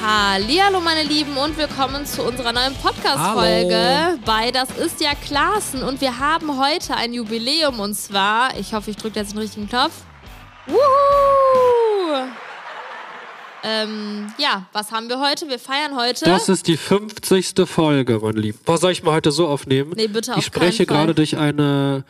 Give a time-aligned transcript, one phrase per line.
[0.00, 5.82] Hallo meine Lieben und willkommen zu unserer neuen Podcast-Folge bei Das ist ja Klassen.
[5.82, 9.68] Und wir haben heute ein Jubiläum und zwar, ich hoffe, ich drücke jetzt den richtigen
[9.68, 9.92] Knopf.
[10.66, 10.78] Wuhu!
[13.64, 15.48] Ähm, ja, was haben wir heute?
[15.48, 16.24] Wir feiern heute.
[16.24, 17.54] Das ist die 50.
[17.66, 18.58] Folge, mein Lieben.
[18.66, 19.92] Was soll ich mal heute so aufnehmen?
[19.94, 22.04] Nee, bitte auf Ich spreche gerade durch eine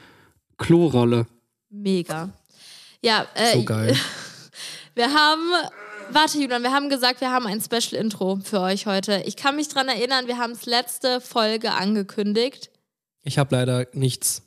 [0.57, 1.27] Klorolle.
[1.69, 2.31] Mega.
[3.03, 3.97] Ja, äh, So geil.
[4.95, 5.43] wir haben.
[6.11, 9.23] Warte, Julian, wir haben gesagt, wir haben ein Special-Intro für euch heute.
[9.27, 12.71] Ich kann mich dran erinnern, wir haben es letzte Folge angekündigt.
[13.23, 14.43] Ich habe leider nichts.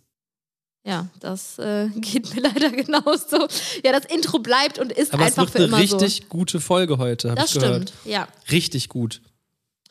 [0.85, 3.47] Ja, das äh, geht mir leider genauso.
[3.83, 6.27] Ja, das Intro bleibt und ist Aber es einfach wird für eine immer richtig so.
[6.29, 7.89] gute Folge heute, habe Das ich gehört.
[7.89, 8.27] stimmt, ja.
[8.51, 9.21] Richtig gut.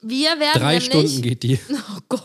[0.07, 1.59] Wir werden Drei nämlich, Stunden geht die.
[1.71, 2.21] Oh Gott.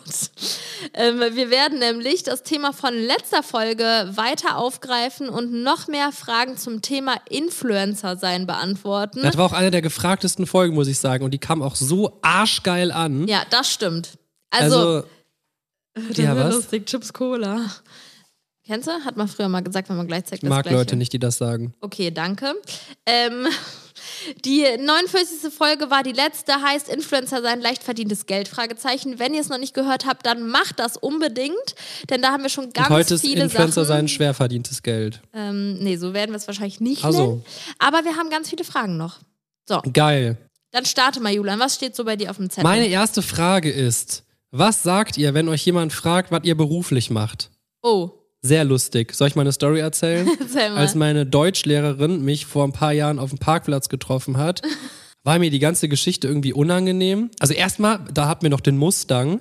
[0.93, 3.83] Ähm, wir werden nämlich das Thema von letzter Folge
[4.15, 9.21] weiter aufgreifen und noch mehr Fragen zum Thema Influencer sein beantworten.
[9.23, 11.23] Das war auch eine der gefragtesten Folgen, muss ich sagen.
[11.23, 13.27] Und die kam auch so arschgeil an.
[13.27, 14.17] Ja, das stimmt.
[14.49, 15.03] Also,
[15.95, 16.53] Also, ja, was?
[16.55, 17.65] lustig, Chips Cola.
[18.65, 18.91] Kennst du?
[18.91, 20.77] Hat man früher mal gesagt, wenn man gleichzeitig ich das mag Gleiche.
[20.77, 21.73] Leute nicht, die das sagen.
[21.81, 22.53] Okay, danke.
[23.05, 23.47] Ähm,
[24.45, 25.51] die 49.
[25.53, 29.19] Folge war die letzte, heißt Influencer sein, leicht verdientes Geld, Fragezeichen.
[29.19, 31.75] Wenn ihr es noch nicht gehört habt, dann macht das unbedingt,
[32.09, 33.97] denn da haben wir schon ganz Und heute ist viele Influencer Sachen.
[33.99, 35.21] sein schwer verdientes Geld.
[35.33, 37.19] Ähm, nee, so werden wir es wahrscheinlich nicht Ach so.
[37.27, 37.45] nennen.
[37.79, 39.19] Aber wir haben ganz viele Fragen noch.
[39.67, 40.37] So, Geil.
[40.71, 41.59] dann starte mal, Julian.
[41.59, 42.63] Was steht so bei dir auf dem Zettel?
[42.63, 47.49] Meine erste Frage ist: Was sagt ihr, wenn euch jemand fragt, was ihr beruflich macht?
[47.81, 49.13] oh, Sehr lustig.
[49.13, 50.27] Soll ich mal eine Story erzählen?
[50.39, 50.77] erzähl mal.
[50.77, 54.61] Als meine Deutschlehrerin mich vor ein paar Jahren auf dem Parkplatz getroffen hat,
[55.23, 57.29] war mir die ganze Geschichte irgendwie unangenehm.
[57.39, 59.33] Also erstmal, da hatten wir noch den Mustang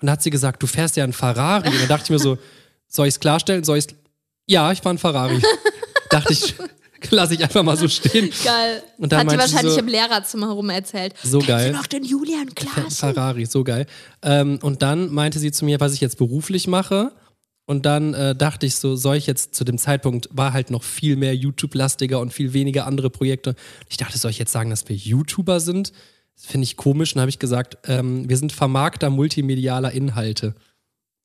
[0.00, 1.68] und da hat sie gesagt, du fährst ja einen Ferrari.
[1.68, 2.38] Und da dachte ich mir so,
[2.88, 3.64] soll ich es klarstellen?
[3.64, 3.86] Soll ich
[4.46, 5.42] Ja, ich fahre einen Ferrari.
[6.10, 6.54] dachte ich,
[7.10, 8.30] lasse ich einfach mal so stehen.
[8.44, 8.82] Geil.
[8.98, 11.14] Und dann Hat die sie wahrscheinlich so- im Lehrerzimmer herum erzählt.
[11.24, 11.72] So Kennst geil.
[11.72, 12.90] du noch den Julian Klaassen?
[12.92, 13.86] Ferrari, so geil.
[14.22, 17.10] Ähm, und dann meinte sie zu mir, was ich jetzt beruflich mache.
[17.66, 20.82] Und dann äh, dachte ich so, soll ich jetzt zu dem Zeitpunkt, war halt noch
[20.82, 23.54] viel mehr YouTube-lastiger und viel weniger andere Projekte.
[23.88, 25.92] Ich dachte, soll ich jetzt sagen, dass wir YouTuber sind?
[26.36, 27.14] Das finde ich komisch.
[27.14, 30.54] Und habe ich gesagt, ähm, wir sind Vermarkter multimedialer Inhalte.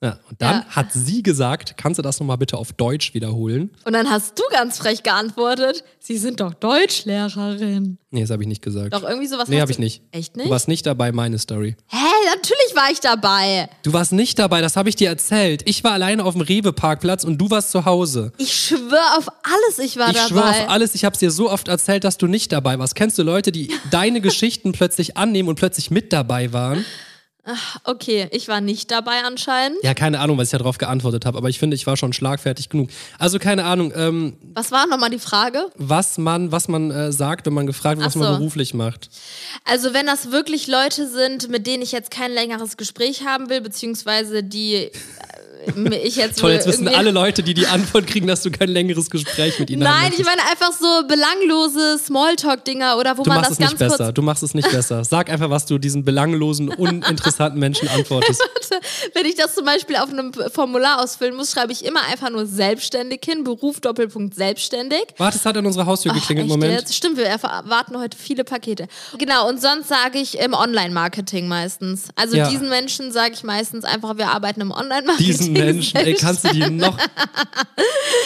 [0.02, 0.66] Ja, und dann Ja.
[0.70, 3.70] hat sie gesagt, kannst du das nochmal bitte auf Deutsch wiederholen?
[3.84, 7.98] Und dann hast du ganz frech geantwortet, Sie sind doch Deutschlehrerin.
[8.12, 8.94] Nee, das habe ich nicht gesagt.
[8.94, 10.02] Doch, irgendwie sowas nee, habe du- ich nicht.
[10.12, 10.50] Echt Du nicht?
[10.50, 11.76] warst nicht dabei, meine Story.
[11.88, 11.98] Hä,
[12.30, 13.70] natürlich war ich dabei.
[13.84, 15.64] Du warst nicht dabei, das habe ich dir erzählt.
[15.66, 18.32] Ich war alleine auf dem Rewe-Parkplatz und du warst zu Hause.
[18.38, 20.28] Ich schwöre auf alles, ich war Ich dabei.
[20.30, 22.96] schwöre auf alles, ich habe es dir so oft erzählt, dass du nicht dabei warst.
[22.96, 26.86] Kennst du Leute, die deine Geschichten plötzlich annehmen und plötzlich mit dabei waren?
[27.84, 29.78] Okay, ich war nicht dabei anscheinend.
[29.84, 32.70] Ja, keine Ahnung, was ich darauf geantwortet habe, aber ich finde, ich war schon schlagfertig
[32.70, 32.90] genug.
[33.18, 35.66] Also keine Ahnung, ähm, Was war nochmal die Frage?
[35.76, 38.38] was man, was man äh, sagt, wenn man gefragt wird, was Ach man so.
[38.40, 39.10] beruflich macht.
[39.66, 43.62] Also wenn das wirklich Leute sind, mit denen ich jetzt kein längeres Gespräch haben will,
[43.62, 44.92] beziehungsweise die
[46.04, 49.10] ich jetzt Toll, jetzt wissen alle Leute, die die Antwort kriegen, dass du kein längeres
[49.10, 53.38] Gespräch mit ihnen haben Nein, ich meine einfach so belanglose Smalltalk-Dinger oder wo Du man
[53.42, 54.04] machst das es ganz nicht besser.
[54.06, 55.04] kurz Du machst es nicht besser.
[55.04, 58.42] Sag einfach, was du diesen belanglosen, uninteressanten Menschen antwortest.
[59.14, 62.46] Wenn ich das zum Beispiel auf einem Formular ausfüllen muss, schreibe ich immer einfach nur
[62.46, 65.04] selbstständig hin, Beruf Doppelpunkt selbstständig.
[65.18, 66.46] Warte, es hat an unserer Haustür geklingelt.
[66.48, 66.74] Echt Moment.
[66.80, 66.96] jetzt?
[66.96, 68.88] Stimmt, wir erwarten heute viele Pakete.
[69.18, 72.06] Genau, und sonst sage ich im Online-Marketing meistens.
[72.16, 72.48] Also Ja.
[72.50, 75.26] diesen Menschen sage ich meistens einfach, wir arbeiten im Online-Marketing.
[75.26, 76.98] Diesen Menschen, ey, kannst du die noch.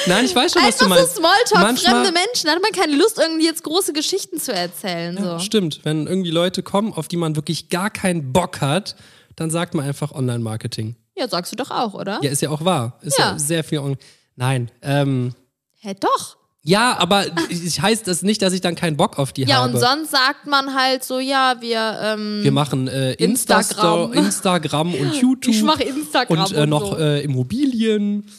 [0.07, 1.15] Nein, ich weiß schon, was Einfach du meinst.
[1.15, 2.45] so Smalltalk, Manchmal- fremde Menschen.
[2.47, 5.15] Da hat man keine Lust, irgendwie jetzt große Geschichten zu erzählen.
[5.17, 5.39] Ja, so.
[5.39, 8.95] Stimmt, wenn irgendwie Leute kommen, auf die man wirklich gar keinen Bock hat,
[9.35, 10.95] dann sagt man einfach Online-Marketing.
[11.17, 12.19] Ja, sagst du doch auch, oder?
[12.23, 12.99] Ja, ist ja auch wahr.
[13.01, 13.39] Ist ja, Ja.
[13.39, 13.79] sehr viel.
[13.79, 13.97] On
[14.35, 15.33] Nein, ähm,
[15.79, 16.37] Hä, doch.
[16.63, 19.73] Ja, aber ich heißt das nicht, dass ich dann keinen Bock auf die Ja, habe.
[19.73, 24.13] und sonst sagt man halt so, ja, wir, ähm, Wir machen äh, Insta Instagram.
[24.25, 25.53] Instagram und YouTube.
[25.53, 26.97] ich mache Instagram und äh, noch so.
[26.97, 28.29] äh, Immobilien.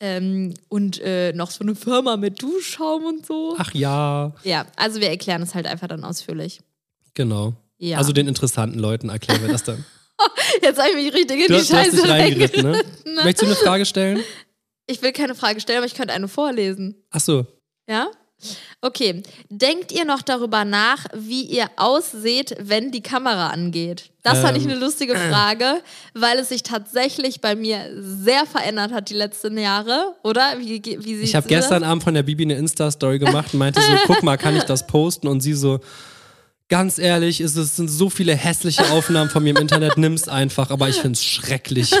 [0.00, 3.54] ähm, und äh, noch so eine Firma mit Duschschaum und so.
[3.58, 6.60] Ach ja, Ja, also wir erklären es halt einfach dann ausführlich.
[7.14, 7.54] genau.
[7.78, 7.98] Ja.
[7.98, 9.84] Also den interessanten Leuten erklären wir das dann.
[10.62, 12.82] Jetzt habe ich mich richtig in Du, die hast- du hast Scheiße dich reingeritten, ne?
[13.22, 14.20] Möchtest du eine Frage stellen?
[14.86, 16.94] Ich will keine Frage stellen, aber ich könnte eine vorlesen.
[17.10, 17.44] Ach so.
[17.86, 18.10] Ja?
[18.82, 19.22] Okay.
[19.48, 24.10] Denkt ihr noch darüber nach, wie ihr ausseht, wenn die Kamera angeht?
[24.22, 25.82] Das fand ich Ähm, eine lustige Frage,
[26.14, 30.58] weil es sich tatsächlich bei mir sehr verändert hat die letzten Jahre, oder?
[30.58, 33.92] Wie, wie Ich habe gestern Abend von der Bibi eine Insta-Story gemacht und meinte so,
[34.06, 35.28] guck mal, kann ich das posten?
[35.28, 35.80] Und sie so,
[36.68, 40.88] ganz ehrlich, es sind so viele hässliche Aufnahmen von mir im Internet, nimm's einfach, aber
[40.88, 41.92] ich find's schrecklich.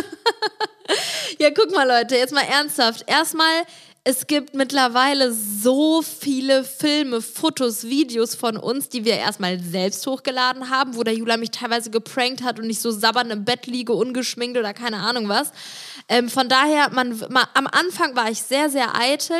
[1.38, 3.04] Ja, guck mal, Leute, jetzt mal ernsthaft.
[3.06, 3.64] Erstmal,
[4.08, 10.70] es gibt mittlerweile so viele Filme, Fotos, Videos von uns, die wir erstmal selbst hochgeladen
[10.70, 13.92] haben, wo der Jula mich teilweise geprankt hat und ich so sabbernd im Bett liege,
[13.92, 15.50] ungeschminkt oder keine Ahnung was.
[16.08, 19.36] Ähm, von daher, man, man, am Anfang war ich sehr, sehr eitel.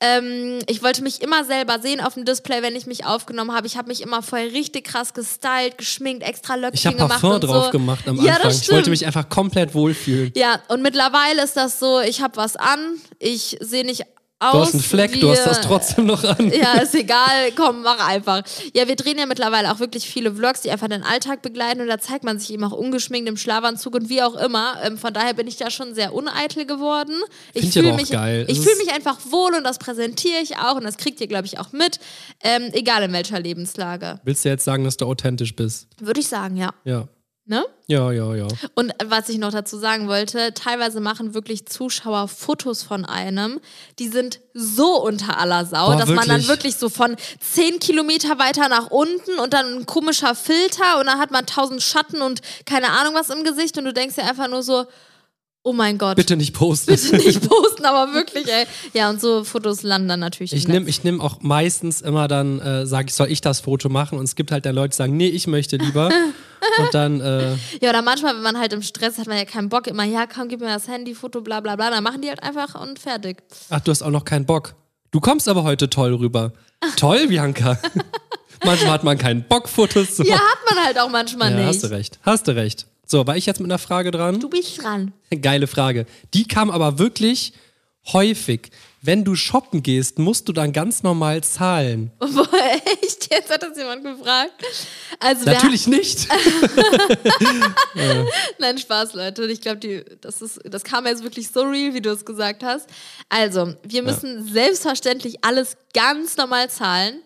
[0.00, 3.66] Ähm, ich wollte mich immer selber sehen auf dem Display, wenn ich mich aufgenommen habe.
[3.66, 7.20] Ich habe mich immer vorher richtig krass gestylt, geschminkt, extra Löckchen Ich habe gemacht.
[7.20, 7.70] Parfum und drauf so.
[7.70, 8.50] gemacht am ja, Anfang.
[8.52, 10.32] Ich wollte mich einfach komplett wohlfühlen.
[10.36, 14.04] Ja, und mittlerweile ist das so, ich habe was an, ich sehe nicht
[14.38, 14.52] aus.
[14.52, 16.50] Du hast einen Fleck, wie, du hast das trotzdem noch an.
[16.56, 18.42] Ja, ist egal, komm, mach einfach.
[18.74, 21.88] Ja, wir drehen ja mittlerweile auch wirklich viele Vlogs, die einfach den Alltag begleiten und
[21.88, 24.76] da zeigt man sich eben auch ungeschminkt im Schlafanzug und wie auch immer.
[24.82, 27.14] Ähm, von daher bin ich da schon sehr uneitel geworden.
[27.52, 28.46] Ich Find ich aber fühle mich, geil.
[28.48, 31.46] ich fühle mich einfach wohl und das präsentiere ich auch und das kriegt ihr, glaube
[31.46, 31.98] ich, auch mit.
[32.42, 34.20] Ähm, egal in welcher Lebenslage.
[34.24, 35.88] Willst du jetzt sagen, dass du authentisch bist?
[35.98, 36.70] Würde ich sagen, ja.
[36.84, 37.08] Ja.
[37.48, 37.64] Ne?
[37.86, 38.48] Ja, ja, ja.
[38.74, 43.60] Und was ich noch dazu sagen wollte, teilweise machen wirklich Zuschauer Fotos von einem,
[44.00, 46.48] die sind so unter aller Sau, Boah, dass man dann wirklich?
[46.48, 51.20] wirklich so von 10 Kilometer weiter nach unten und dann ein komischer Filter und dann
[51.20, 54.48] hat man tausend Schatten und keine Ahnung was im Gesicht und du denkst dir einfach
[54.48, 54.84] nur so,
[55.66, 56.16] oh mein Gott.
[56.16, 56.94] Bitte nicht posten.
[56.94, 58.66] Bitte nicht posten, aber wirklich, ey.
[58.94, 62.86] Ja, und so Fotos landen dann natürlich Ich nehme nehm auch meistens immer dann, äh,
[62.86, 64.18] sage ich, soll ich das Foto machen?
[64.18, 66.10] Und es gibt halt dann Leute, die sagen, nee, ich möchte lieber.
[66.78, 69.68] Und dann, äh, Ja, oder manchmal, wenn man halt im Stress hat, man ja keinen
[69.68, 72.28] Bock, immer, ja, komm, gib mir das Handy, Foto, bla bla bla, dann machen die
[72.28, 73.42] halt einfach und fertig.
[73.70, 74.74] ach, du hast auch noch keinen Bock.
[75.10, 76.52] Du kommst aber heute toll rüber.
[76.96, 77.78] Toll, Bianca.
[78.64, 80.44] Manchmal hat man keinen Bock, Fotos zu Ja, machen.
[80.46, 81.66] hat man halt auch manchmal Ja, nicht.
[81.68, 82.18] hast du recht.
[82.22, 82.86] Hast du recht.
[83.06, 84.40] So, war ich jetzt mit einer Frage dran?
[84.40, 85.12] Du bist dran.
[85.40, 86.06] Geile Frage.
[86.34, 87.52] Die kam aber wirklich
[88.12, 88.70] häufig.
[89.02, 92.10] Wenn du shoppen gehst, musst du dann ganz normal zahlen.
[92.18, 92.48] Boah,
[93.02, 93.32] echt?
[93.32, 94.52] Jetzt hat das jemand gefragt.
[95.20, 96.26] Also Natürlich nicht.
[98.58, 99.46] Nein, Spaß, Leute.
[99.46, 102.88] Ich glaube, das, ist- das kam jetzt wirklich so real, wie du es gesagt hast.
[103.28, 107.20] Also, wir müssen selbstverständlich alles ganz normal zahlen.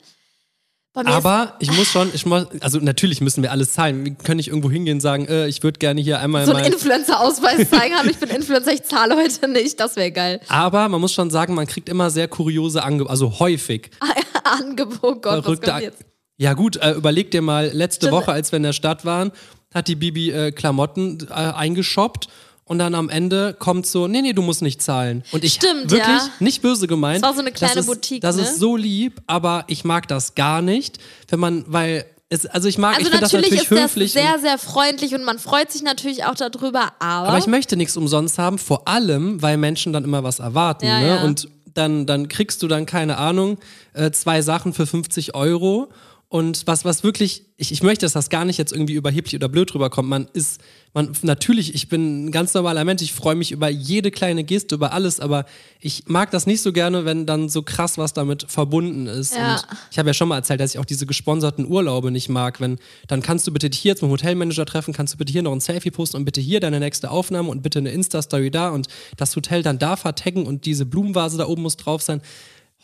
[0.93, 4.05] Aber ich muss schon, ich muss, also natürlich müssen wir alles zahlen.
[4.05, 6.63] Wir können nicht irgendwo hingehen und sagen, äh, ich würde gerne hier einmal so ein
[6.63, 6.73] mein.
[6.73, 8.11] Influencer-Ausweis zeigen haben.
[8.11, 9.79] Ich bin Influencer, ich zahle heute nicht.
[9.79, 10.41] Das wäre geil.
[10.49, 13.91] Aber man muss schon sagen, man kriegt immer sehr kuriose Angebote, also häufig.
[14.45, 16.05] Angebot, Gott, was verrückte kommt An- jetzt?
[16.39, 18.23] Ja gut, äh, überleg dir mal, letzte Stimmt.
[18.23, 19.31] Woche, als wir in der Stadt waren,
[19.73, 22.29] hat die Bibi äh, Klamotten äh, eingeshoppt
[22.71, 25.25] und dann am Ende kommt so, nee, nee, du musst nicht zahlen.
[25.33, 26.31] Und ich Stimmt, wirklich ja.
[26.39, 27.25] nicht böse gemeint.
[27.25, 28.43] Das war so eine kleine das ist, Boutique, Das ne?
[28.43, 32.79] ist so lieb, aber ich mag das gar nicht, wenn man, weil es, also ich
[32.79, 34.13] mag, Also ich finde das natürlich, natürlich ist das höflich.
[34.13, 37.77] sehr, und, sehr freundlich und man freut sich natürlich auch darüber, aber, aber ich möchte
[37.77, 40.87] nichts umsonst haben, vor allem, weil Menschen dann immer was erwarten.
[40.87, 41.09] Ja, ne?
[41.09, 41.23] ja.
[41.25, 43.59] Und dann, dann kriegst du dann, keine Ahnung,
[43.95, 45.89] äh, zwei Sachen für 50 Euro.
[46.33, 49.49] Und was, was wirklich, ich, ich möchte, dass das gar nicht jetzt irgendwie überheblich oder
[49.49, 50.09] blöd rüberkommt.
[50.09, 50.61] Man ist,
[50.95, 54.77] man, natürlich, ich bin ein ganz normaler Mensch, ich freue mich über jede kleine Geste,
[54.77, 55.45] über alles, aber
[55.81, 59.35] ich mag das nicht so gerne, wenn dann so krass was damit verbunden ist.
[59.35, 59.57] Ja.
[59.57, 62.61] Und ich habe ja schon mal erzählt, dass ich auch diese gesponserten Urlaube nicht mag.
[62.61, 62.79] Wenn,
[63.09, 65.53] dann kannst du bitte hier jetzt mit dem Hotelmanager treffen, kannst du bitte hier noch
[65.53, 68.87] ein Selfie posten und bitte hier deine nächste Aufnahme und bitte eine Insta-Story da und
[69.17, 72.23] das Hotel dann da vertaggen und diese Blumenvase da oben muss drauf sein.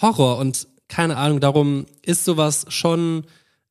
[0.03, 3.25] Horror und keine Ahnung, darum ist sowas schon,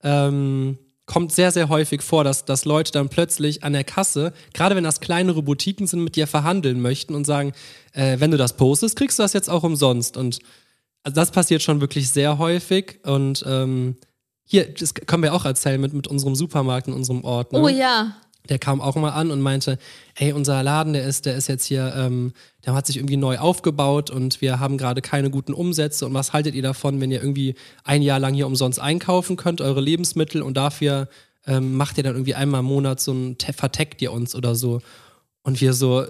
[0.04, 4.76] ähm, kommt sehr, sehr häufig vor, dass, dass Leute dann plötzlich an der Kasse, gerade
[4.76, 7.54] wenn das kleinere Boutiquen sind, mit dir verhandeln möchten und sagen,
[7.94, 10.18] äh, wenn du das postest, kriegst du das jetzt auch umsonst.
[10.18, 10.40] Und
[11.04, 13.00] also das passiert schon wirklich sehr häufig.
[13.04, 13.96] Und ähm,
[14.44, 17.54] hier, das können wir auch erzählen mit, mit unserem Supermarkt in unserem Ort.
[17.54, 17.62] Ne?
[17.62, 18.16] oh ja.
[18.50, 19.78] Der kam auch mal an und meinte,
[20.16, 22.34] ey, unser Laden, der ist, der ist jetzt hier, ähm,
[22.66, 26.34] der hat sich irgendwie neu aufgebaut und wir haben gerade keine guten Umsätze und was
[26.34, 30.42] haltet ihr davon, wenn ihr irgendwie ein Jahr lang hier umsonst einkaufen könnt, eure Lebensmittel
[30.42, 31.08] und dafür
[31.48, 34.56] ähm, macht ihr dann irgendwie einmal im Monat so ein, te- verteckt ihr uns oder
[34.56, 34.82] so.
[35.44, 36.06] Und wir so,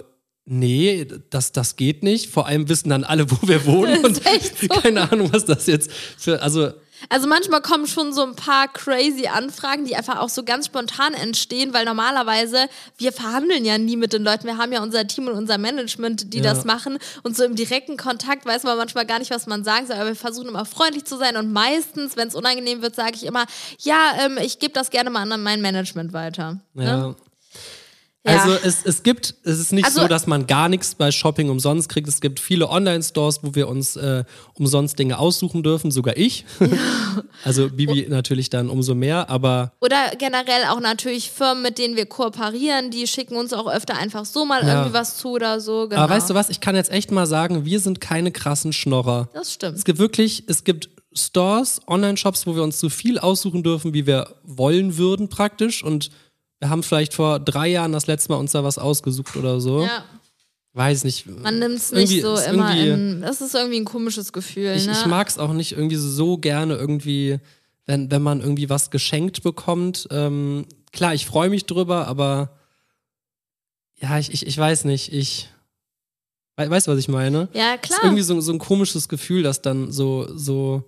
[0.45, 2.29] nee, das, das geht nicht.
[2.29, 4.67] Vor allem wissen dann alle, wo wir wohnen und so.
[4.81, 6.69] keine Ahnung, was das jetzt für, also
[7.09, 11.13] Also manchmal kommen schon so ein paar crazy Anfragen, die einfach auch so ganz spontan
[11.13, 14.45] entstehen, weil normalerweise, wir verhandeln ja nie mit den Leuten.
[14.47, 16.43] Wir haben ja unser Team und unser Management, die Ja.
[16.53, 16.97] das machen.
[17.24, 19.95] Und so im direkten Kontakt weiß man manchmal gar nicht, was man sagen soll.
[19.97, 21.38] Aber wir versuchen immer freundlich zu sein.
[21.38, 23.45] Und meistens, wenn es unangenehm wird, sage ich immer,
[23.79, 26.59] ja, ähm, ich gebe das gerne mal an mein Management weiter.
[26.74, 26.97] Ja.
[27.09, 27.15] Ne?
[28.27, 31.50] Also es, es gibt, es ist nicht Also- so, dass man gar nichts bei Shopping
[31.50, 32.08] umsonst kriegt.
[32.08, 34.24] Es gibt viele Online-Stores, wo wir uns äh,
[34.55, 36.46] umsonst Dinge aussuchen dürfen, sogar ich.
[37.44, 42.05] also Bibi natürlich dann umso mehr, aber Oder generell auch natürlich Firmen, mit denen wir
[42.05, 44.74] kooperieren, die schicken uns auch öfter einfach so mal Ja.
[44.79, 45.88] irgendwie was zu oder so.
[45.88, 46.01] Genau.
[46.01, 49.29] aber weißt du was, ich kann jetzt echt mal sagen, wir sind keine krassen Schnorrer.
[49.34, 49.77] Das stimmt.
[49.77, 54.05] Es gibt wirklich, es gibt Stores, Online-Shops, wo wir uns so viel aussuchen dürfen, wie
[54.05, 56.10] wir wollen würden praktisch und
[56.59, 59.83] wir haben vielleicht vor drei Jahren das letzte Mal uns da was ausgesucht oder so.
[59.83, 60.03] Ja.
[60.74, 61.25] weiß nicht.
[61.27, 63.21] Man nimmt es nicht so immer in.
[63.21, 64.74] Das ist irgendwie ein komisches Gefühl.
[64.75, 64.93] Ich, ne?
[64.93, 67.39] ich mag es auch nicht irgendwie so gerne irgendwie,
[67.85, 70.07] wenn, wenn man irgendwie was geschenkt bekommt.
[70.12, 72.57] Ähm, klar, ich freue mich drüber, aber
[73.97, 75.13] ja, ich, ich, ich weiß nicht.
[75.13, 75.50] Ich
[76.57, 77.47] we- weißt du, was ich meine?
[77.53, 78.00] ja, Es klar.
[78.00, 80.83] ist irgendwie so, so ein komisches Gefühl, dass dann so, so,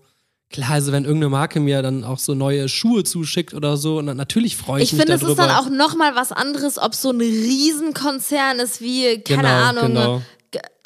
[0.51, 4.07] klar, also wenn irgendeine Marke mir dann auch so neue Schuhe zuschickt oder so, und
[4.07, 5.43] dann, natürlich freue ich, Ich mich finde, es darüber.
[5.43, 9.87] ist dann auch nochmal was anderes, ob so ein Riesenkonzern ist wie, keine Genau, Ahnung,
[9.87, 10.21] genau.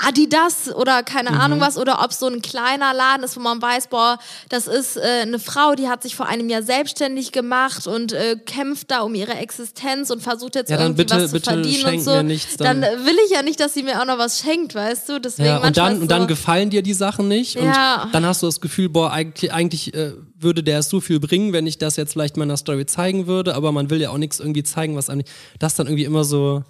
[0.07, 1.37] Adidas oder keine Mhm.
[1.39, 4.17] Ahnung was, oder ob so ein kleiner Laden ist, wo man weiß, boah,
[4.49, 8.35] das ist äh, eine Frau, die hat sich vor einem Jahr selbstständig gemacht und äh,
[8.45, 12.01] kämpft da um ihre Existenz und versucht jetzt Ja, irgendwie bitte- was zu verdienen und
[12.01, 12.11] so.
[12.11, 14.75] mir nichts, dann dann- will ich ja nicht, dass sie mir auch noch was schenkt,
[14.75, 15.19] weißt du?
[15.19, 18.03] Deswegen Ja, und dann, ist und dann so, gefallen dir die Sachen nicht Ja.
[18.03, 21.19] und dann hast du das Gefühl, boah, eigentlich, eigentlich äh, würde der es so viel
[21.19, 24.01] bringen, wenn ich das jetzt vielleicht mal in einer Story zeigen würde, aber man will
[24.01, 25.23] ja auch nichts irgendwie zeigen, was einem
[25.59, 26.63] das dann irgendwie immer so,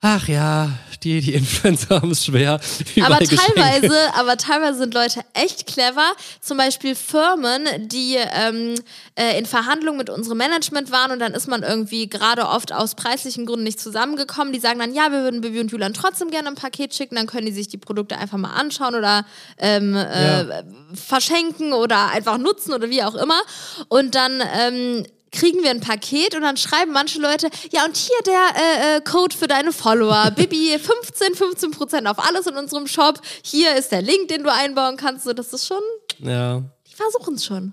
[0.00, 0.70] ach ja,
[1.02, 2.60] die, die Influencer haben es schwer.
[3.02, 3.54] aber Geschenke.
[3.54, 6.12] teilweise, aber teilweise sind Leute echt clever.
[6.40, 8.74] Zum Beispiel Firmen, die ähm,
[9.16, 12.94] äh, in Verhandlungen mit unserem Management waren und dann ist man irgendwie gerade oft aus
[12.94, 14.52] preislichen Gründen nicht zusammengekommen.
[14.52, 17.26] Die sagen dann, ja, wir würden Bibi und Julian trotzdem gerne ein Paket schicken, dann
[17.26, 19.24] können die sich die Produkte einfach mal anschauen oder
[19.58, 20.64] ähm, äh,
[20.94, 23.40] verschenken oder einfach nutzen oder wie auch immer.
[23.88, 28.16] Und dann ähm, kriegen wir ein Paket und dann schreiben manche Leute, ja und hier
[28.26, 32.86] der äh, äh, Code für deine Follower, Bibi 15, 15 Prozent auf alles in unserem
[32.86, 35.80] Shop, hier ist der Link, den du einbauen kannst, so das ist schon,
[36.18, 37.72] Ja, die versuchen es schon.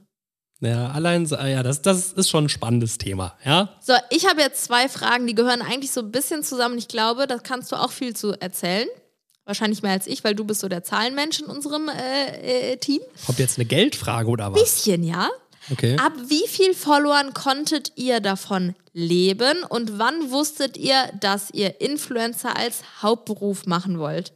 [0.62, 3.70] ja, allein, ah ja, das, das ist schon ein spannendes Thema, ja.
[3.82, 6.78] So, ich habe jetzt zwei Fragen, die gehören eigentlich so ein bisschen zusammen.
[6.78, 8.88] Ich glaube, da kannst du auch viel zu erzählen.
[9.48, 13.00] Wahrscheinlich mehr als ich, weil du bist so der Zahlenmensch in unserem äh, äh, Team.
[13.28, 14.60] Kommt jetzt eine Geldfrage oder was?
[14.60, 15.30] Bisschen, ja.
[15.72, 15.98] Okay.
[15.98, 22.56] Ab wie viel Followern konntet ihr davon leben und wann wusstet ihr, dass ihr Influencer
[22.56, 24.32] als Hauptberuf machen wollt?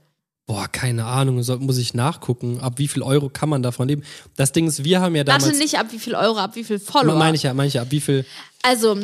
[0.47, 4.03] Boah, keine Ahnung, so, muss ich nachgucken, ab wie viel Euro kann man davon leben.
[4.35, 5.45] Das Ding ist, wir haben ja damals...
[5.45, 7.15] Warte nicht ab wie viel Euro, ab wie viel Follower.
[7.15, 8.25] Meine ich ja, meine ich ja, ab wie viel...
[8.63, 8.97] Also,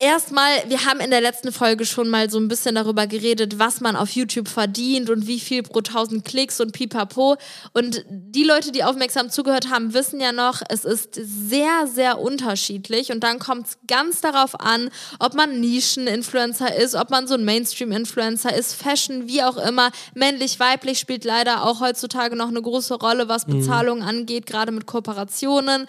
[0.00, 3.80] erstmal, wir haben in der letzten Folge schon mal so ein bisschen darüber geredet, was
[3.80, 7.36] man auf YouTube verdient und wie viel pro tausend Klicks und pipapo.
[7.74, 13.12] Und die Leute, die aufmerksam zugehört haben, wissen ja noch, es ist sehr, sehr unterschiedlich.
[13.12, 17.44] Und dann kommt es ganz darauf an, ob man Nischen-Influencer ist, ob man so ein
[17.44, 19.90] Mainstream-Influencer ist, Fashion, wie auch immer.
[20.14, 24.86] Männlich, weiblich spielt leider auch heutzutage noch eine große Rolle, was Bezahlung angeht, gerade mit
[24.86, 25.86] Kooperationen.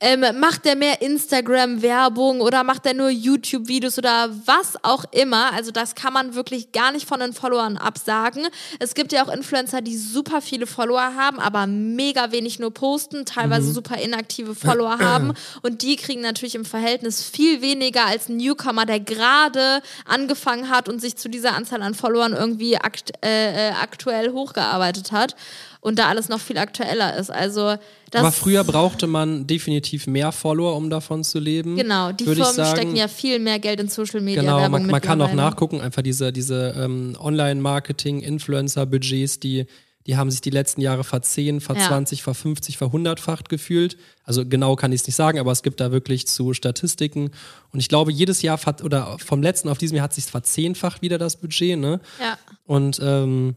[0.00, 3.10] Ähm, macht der mehr Instagram-Werbung oder macht der nur
[3.52, 5.52] YouTube-Videos oder was auch immer?
[5.52, 8.46] Also das kann man wirklich gar nicht von den Followern absagen.
[8.78, 13.24] Es gibt ja auch Influencer, die super viele Follower haben, aber mega wenig nur posten,
[13.24, 18.36] teilweise super inaktive Follower haben und die kriegen natürlich im Verhältnis viel weniger als ein
[18.36, 23.70] Newcomer, der gerade angefangen hat und sich zu dieser Anzahl an Followern irgendwie akt äh,
[23.70, 25.36] äh, aktuell hochgearbeitet hat
[25.82, 27.30] und da alles noch viel aktueller ist.
[27.30, 27.74] Also
[28.14, 31.76] Aber früher brauchte man definitiv mehr Follower, um davon zu leben.
[31.76, 32.76] Genau, die Firmen sagen.
[32.76, 35.80] stecken ja viel mehr Geld in Social Media Genau, Werbung man, man kann auch nachgucken,
[35.80, 39.66] einfach diese, diese ähm, Online-Marketing, Influencer-Budgets, die,
[40.06, 43.96] die haben sich die letzten Jahre verzehn, verzwanzig, verfünfzig, verhundertfacht gefühlt.
[44.22, 47.32] Also genau kann ich es nicht sagen, aber es gibt da wirklich zu Statistiken.
[47.72, 51.18] Und ich glaube, jedes Jahr, oder vom letzten auf diesem Jahr hat sich verzehnfacht wieder
[51.18, 52.00] das Budget, ne?
[52.20, 52.38] Ja.
[52.66, 53.56] Und ähm,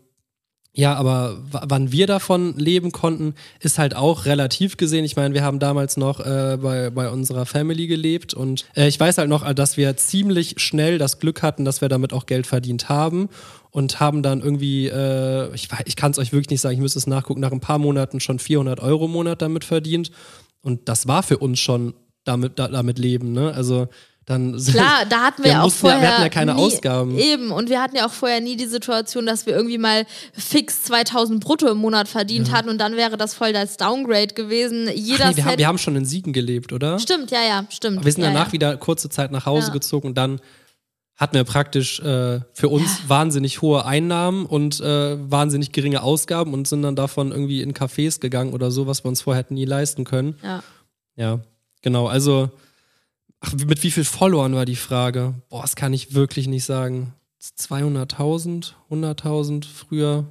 [0.78, 5.06] ja, aber wann wir davon leben konnten, ist halt auch relativ gesehen.
[5.06, 9.00] Ich meine, wir haben damals noch äh, bei, bei unserer Family gelebt und äh, ich
[9.00, 12.46] weiß halt noch, dass wir ziemlich schnell das Glück hatten, dass wir damit auch Geld
[12.46, 13.30] verdient haben
[13.72, 17.00] und haben dann irgendwie, äh, ich, ich kann es euch wirklich nicht sagen, ich müsste
[17.00, 20.12] es nachgucken, nach ein paar Monaten schon 400 Euro im Monat damit verdient
[20.62, 21.94] und das war für uns schon
[22.26, 23.54] damit, da, damit leben, ne?
[23.54, 23.88] Also
[24.26, 26.56] dann sind, Klar, da hatten wir, wir auch mussten ja- vorher wir hatten ja keine
[26.56, 27.18] nie, Ausgaben.
[27.18, 30.84] Eben, und wir hatten ja auch vorher nie die Situation, dass wir irgendwie mal fix
[30.84, 34.90] 2000 brutto im Monat verdient hatten und dann wäre das voll das Downgrade gewesen.
[34.94, 37.00] Jeder nee, wir, haben, wir haben schon in Siegen gelebt, oder?
[37.00, 38.04] Stimmt, ja, ja, stimmt.
[38.04, 38.54] Wir sind ja, danach ja.
[38.54, 39.74] wieder kurze Zeit nach Hause Ja.
[39.74, 40.40] gezogen und dann
[41.18, 46.68] hatten wir praktisch äh, für uns wahnsinnig hohe Einnahmen und äh, wahnsinnig geringe Ausgaben und
[46.68, 49.64] sind dann davon irgendwie in Cafés gegangen oder so, was wir uns vorher hätten nie
[49.66, 50.36] leisten können.
[50.44, 50.62] Ja.
[51.16, 51.40] Ja,
[51.82, 52.08] genau.
[52.08, 52.50] Also,
[53.46, 55.34] ach, mit wie viel Followern war die Frage?
[55.50, 57.14] Boah, das kann ich wirklich nicht sagen.
[57.58, 60.26] 200.000, 100.000 früher.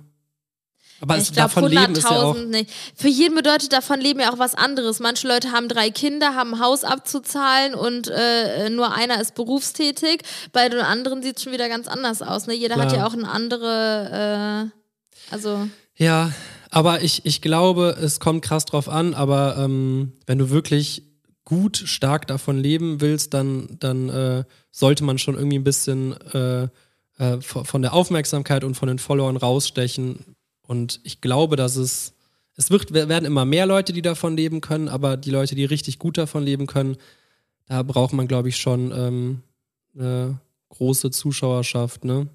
[1.01, 2.37] Aber ich glaube, davon leben ist ja auch.
[2.37, 2.71] 100.000 nicht.
[2.97, 5.01] Für jeden bedeutet davon Leben ja auch was anderes.
[5.01, 10.23] Manche Leute haben drei Kinder, haben ein Haus abzuzahlen und äh, nur einer ist berufstätig.
[10.53, 12.47] Bei den anderen sieht es schon wieder ganz anders aus.
[12.47, 12.55] Ne?
[12.55, 13.01] Jeder hat Klar.
[13.01, 14.71] ja auch eine andere,
[15.31, 16.33] äh, also Ja,
[16.71, 21.03] aber ich, ich glaube, es kommt krass drauf an, aber ähm, wenn du wirklich
[21.45, 26.69] gut, stark davon leben willst, dann, dann äh, sollte man schon irgendwie ein bisschen äh,
[27.19, 30.37] äh, von der Aufmerksamkeit und von den Followern rausstechen.
[30.67, 32.15] Und ich glaube, dass es,
[32.57, 35.99] es wird, werden immer mehr Leute, die davon leben können, aber die Leute, die richtig
[35.99, 36.97] gut davon leben können,
[37.67, 39.43] da braucht man, glaube ich, schon ähm,
[39.95, 40.39] eine
[40.71, 42.29] große Zuschauerschaft, ne?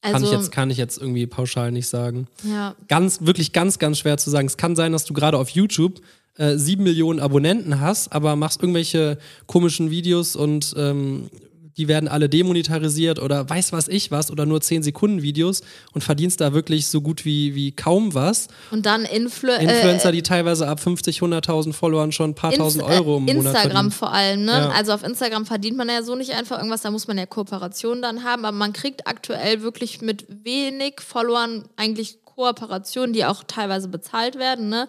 [0.00, 2.26] kann, ich Also, jetzt, kann ich jetzt irgendwie pauschal nicht sagen.
[2.42, 2.74] ja.
[2.88, 4.46] Ganz, wirklich ganz, ganz schwer zu sagen.
[4.46, 6.00] Es kann sein, dass du gerade auf YouTube
[6.40, 11.28] äh, sieben Millionen Abonnenten hast, aber machst irgendwelche komischen Videos und ähm,
[11.76, 15.60] die werden alle demonetarisiert oder weiß was ich was oder nur 10 Sekunden Videos
[15.92, 18.48] und verdienst da wirklich so gut wie, wie kaum was.
[18.70, 22.58] Und dann Influ Influencer, äh, die teilweise ab 50, 100.000 Followern schon ein paar Inst-
[22.58, 24.52] tausend Euro im äh, Monat Instagram vor allem, ne?
[24.52, 24.68] Ja.
[24.70, 28.02] Also auf Instagram verdient man ja so nicht einfach irgendwas, da muss man ja Kooperationen
[28.02, 33.88] dann haben, aber man kriegt aktuell wirklich mit wenig Followern eigentlich Kooperationen, die auch teilweise
[33.88, 34.88] bezahlt werden, ne?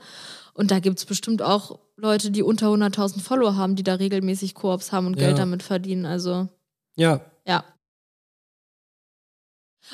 [0.53, 4.53] Und da gibt es bestimmt auch Leute, die unter 100.000 Follower haben, die da regelmäßig
[4.55, 5.27] Koops haben und Ja.
[5.27, 6.47] Geld damit verdienen, also
[6.95, 7.63] Ja, ja.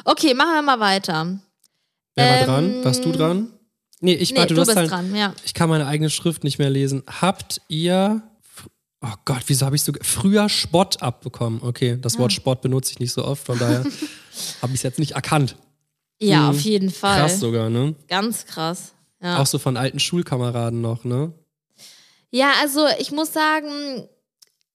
[0.05, 1.39] Okay, machen wir mal weiter.
[2.15, 2.85] wer war Ähm, dran?
[2.85, 3.53] Warst du dran?
[3.99, 5.33] Nee, ich Nee, warte, du du bist dein, dran, ja.
[5.43, 7.03] Ich kann meine eigene Schrift nicht mehr lesen.
[7.07, 8.21] Habt ihr.
[9.01, 9.91] Oh Gott, wieso habe ich so.
[10.01, 11.61] Früher Spott abbekommen.
[11.63, 12.19] Okay, das Ah.
[12.19, 13.83] Wort Spott benutze ich nicht so oft, von daher
[14.61, 15.55] habe ich es jetzt nicht erkannt.
[16.19, 16.49] Ja, Mhm.
[16.49, 17.19] auf jeden Fall.
[17.19, 17.95] Krass sogar, ne?
[18.07, 18.93] Ganz krass.
[19.21, 19.39] Ja.
[19.39, 21.33] Auch so von alten Schulkameraden noch, ne?
[22.29, 24.07] Ja, also ich muss sagen,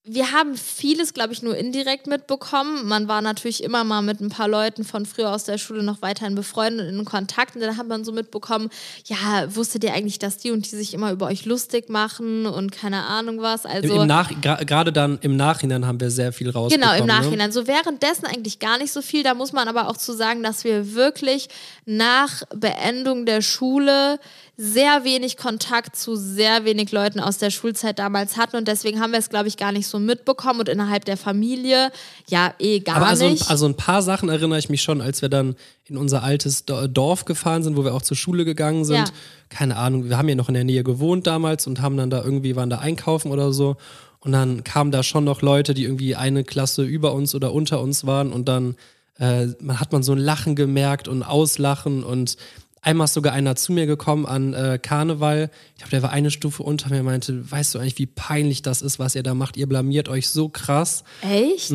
[0.05, 2.89] wir haben vieles, glaube ich, nur indirekt mitbekommen.
[2.89, 6.03] Man war natürlich immer mal mit ein paar Leuten von früher aus der Schule noch
[6.03, 7.55] weiterhin befreundet und in Kontakt.
[7.55, 8.69] Und dann hat man so mitbekommen,
[9.07, 12.73] ja, wusstet ihr eigentlich, dass die und die sich immer über euch lustig machen und
[12.73, 13.65] keine Ahnung was.
[13.65, 16.81] Im, Also im gra- Gerade dann im Nachhinein haben wir sehr viel rausbekommen.
[16.91, 17.13] Genau, im Ne?
[17.23, 17.53] Nachhinein.
[17.53, 19.23] So währenddessen eigentlich gar nicht so viel.
[19.23, 21.49] Da muss man aber auch zu sagen, dass wir wirklich
[21.87, 24.19] nach Beendung der Schule
[24.57, 29.13] sehr wenig Kontakt zu sehr wenig Leuten aus der Schulzeit damals hatten und deswegen haben
[29.13, 31.91] wir es, glaube ich, gar nicht so mitbekommen und innerhalb der Familie,
[32.29, 33.51] ja, eh gar Aber also, nicht.
[33.51, 35.57] also ein paar Sachen erinnere ich mich schon, als wir dann
[35.87, 38.97] in unser altes Do- Dorf gefahren sind, wo wir auch zur Schule gegangen sind.
[39.09, 39.15] Ja.
[39.49, 42.23] Keine Ahnung, wir haben ja noch in der Nähe gewohnt damals und haben dann da
[42.23, 43.77] irgendwie, waren da einkaufen oder so.
[44.21, 47.81] Und dann kamen da schon noch Leute, die irgendwie eine Klasse über uns oder unter
[47.81, 48.77] uns waren und dann
[49.19, 52.37] äh, man hat man so ein Lachen gemerkt und Auslachen und
[52.83, 55.51] einmal ist sogar einer zu mir gekommen an äh, Karneval.
[55.75, 58.83] Ich glaube, der war eine Stufe unter mir, meinte, weißt du eigentlich, wie peinlich das
[58.83, 59.57] ist, was ihr da macht?
[59.57, 61.05] Ihr blamiert euch so krass.
[61.23, 61.73] Echt?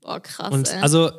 [0.00, 0.80] Boah, krass, Und ey.
[0.80, 1.10] also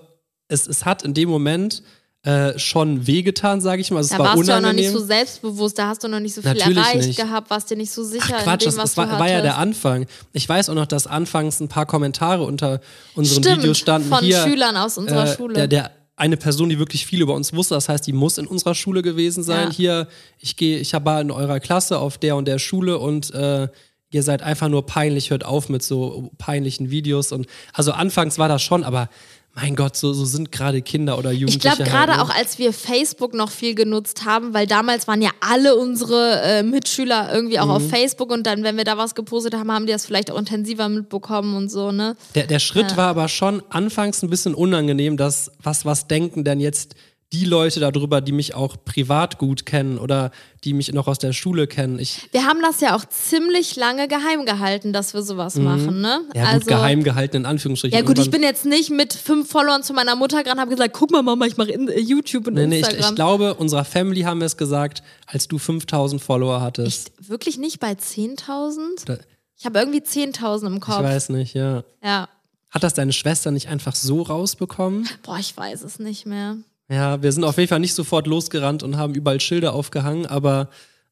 [0.48, 1.82] es, es hat in dem Moment
[2.22, 3.98] äh, schon wehgetan, sage ich mal.
[3.98, 4.92] Also da es war warst du ja noch unangenehm.
[4.92, 7.20] nicht so selbstbewusst, da hast du noch nicht so viel Natürlich erreicht nicht.
[7.20, 9.30] gehabt, warst dir nicht so sicher Ach Quatsch, in das, dem, was das war, war
[9.30, 9.58] ja der.
[9.58, 10.08] Anfang.
[10.34, 12.80] Ich weiß auch noch, dass anfangs ein paar Kommentare unter
[13.16, 14.10] unseren Stimmt, Videos standen.
[14.10, 15.54] von hier, Schülern aus unserer äh, Schule.
[15.54, 18.48] Der, der eine Person, die wirklich viel über uns wusste, das heißt, die muss in
[18.48, 19.68] unserer Schule gewesen sein.
[19.68, 19.74] Ja.
[19.74, 20.08] Hier,
[20.40, 23.68] ich gehe, ich war in eurer Klasse auf der und der Schule und äh,
[24.12, 27.34] ihr seid einfach nur peinlich, hört auf mit so peinlichen Videos.
[27.34, 29.10] Und also anfangs war das schon, aber
[29.56, 31.76] mein Gott, so, so sind gerade Kinder oder Ich Jugendliche.
[31.76, 32.34] glaube, gerade halt, ne?
[32.34, 36.62] auch als wir Facebook noch viel genutzt haben, weil damals waren ja alle unsere äh,
[36.64, 37.72] Mitschüler irgendwie auch Mhm.
[37.72, 40.38] auf Facebook und dann, wenn wir da was gepostet haben, haben die das vielleicht auch
[40.38, 42.18] intensiver mitbekommen und so, ne?
[42.36, 46.60] Der, der Schritt war aber schon anfangs ein bisschen unangenehm, dass was, was denken denn
[46.60, 46.96] jetzt
[47.34, 50.32] die Leute darüber, die mich auch privat gut kennen oder
[50.64, 52.00] die mich noch aus der Schule kennen.
[52.00, 56.22] Ich, Wir haben das ja auch ziemlich lange geheim gehalten, dass wir sowas machen, ne?
[56.24, 56.32] Mhm.
[56.40, 57.98] ja, gut, geheim gehalten, in Anführungsstrichen.
[57.98, 60.72] Ja gut, ich bin jetzt nicht mit fünf Followern zu meiner Mutter gerannt und habe
[60.72, 63.10] gesagt, guck mal Mama, ich mache äh, YouTube und Nee, nee, ich, Instagram.
[63.10, 67.10] ich glaube, unserer Family haben wir es gesagt, als du 5000 Follower hattest.
[67.20, 67.30] Echt?
[67.30, 69.04] Wirklich nicht bei 10.000?
[69.04, 69.20] Oder-
[69.58, 71.04] Ich habe irgendwie 10.000 im Ich Kopf.
[71.04, 71.84] weiß nicht, ja.
[72.04, 72.30] Ja.
[72.70, 75.08] Hat das deine Schwester nicht einfach so rausbekommen?
[75.24, 76.58] Boah, ich weiß es nicht mehr.
[76.90, 80.70] Ja, wir sind auf jeden Fall nicht sofort losgerannt und haben überall Schilder aufgehangen, aber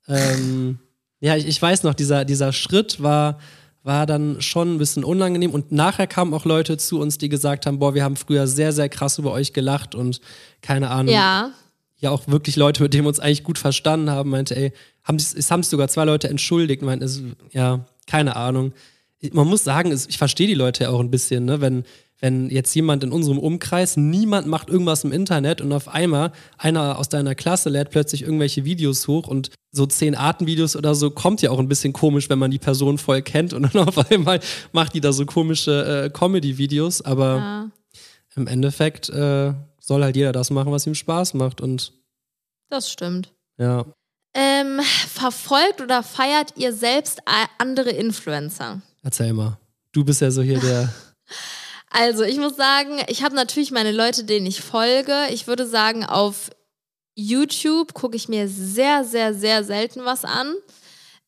[0.08, 0.80] ähm,
[1.20, 3.40] ja, ich, ich weiß noch, dieser, dieser Schritt war,
[3.82, 7.66] war dann schon ein bisschen unangenehm und nachher kamen auch Leute zu uns, die gesagt
[7.66, 10.22] haben, boah, wir haben früher sehr, sehr krass über euch gelacht und
[10.62, 11.14] keine Ahnung.
[11.14, 11.52] Ja.
[11.98, 14.74] Ja, auch wirklich Leute, mit denen wir uns eigentlich gut verstanden haben, meinte, ey,
[15.06, 18.74] haben, es haben sich sogar zwei Leute entschuldigt, meinte, es, ja, keine Ahnung.
[19.32, 21.86] Man muss sagen, es, ich verstehe die Leute ja auch ein bisschen, ne, wenn,
[22.24, 26.98] wenn jetzt jemand in unserem Umkreis, niemand macht irgendwas im Internet und auf einmal einer
[26.98, 31.42] aus deiner Klasse lädt plötzlich irgendwelche Videos hoch und so zehn Artenvideos oder so kommt
[31.42, 34.40] ja auch ein bisschen komisch, wenn man die Person voll kennt und dann auf einmal
[34.72, 37.72] macht die da so komische äh, Comedy-Videos, aber ja.
[38.38, 41.92] im Endeffekt äh, soll halt jeder das machen, was ihm Spaß macht und
[42.70, 43.34] Das stimmt.
[43.58, 43.86] ja.
[44.34, 47.20] Ähm, verfolgt oder feiert ihr selbst
[47.58, 48.82] andere Influencer?
[49.04, 49.60] Erzähl mal.
[49.92, 50.94] Du bist ja so hier der.
[51.96, 55.28] Also, ich muss sagen, ich habe natürlich meine Leute, denen ich folge.
[55.32, 56.50] Ich würde sagen, auf
[57.14, 60.56] YouTube gucke ich mir sehr, sehr, sehr selten was an.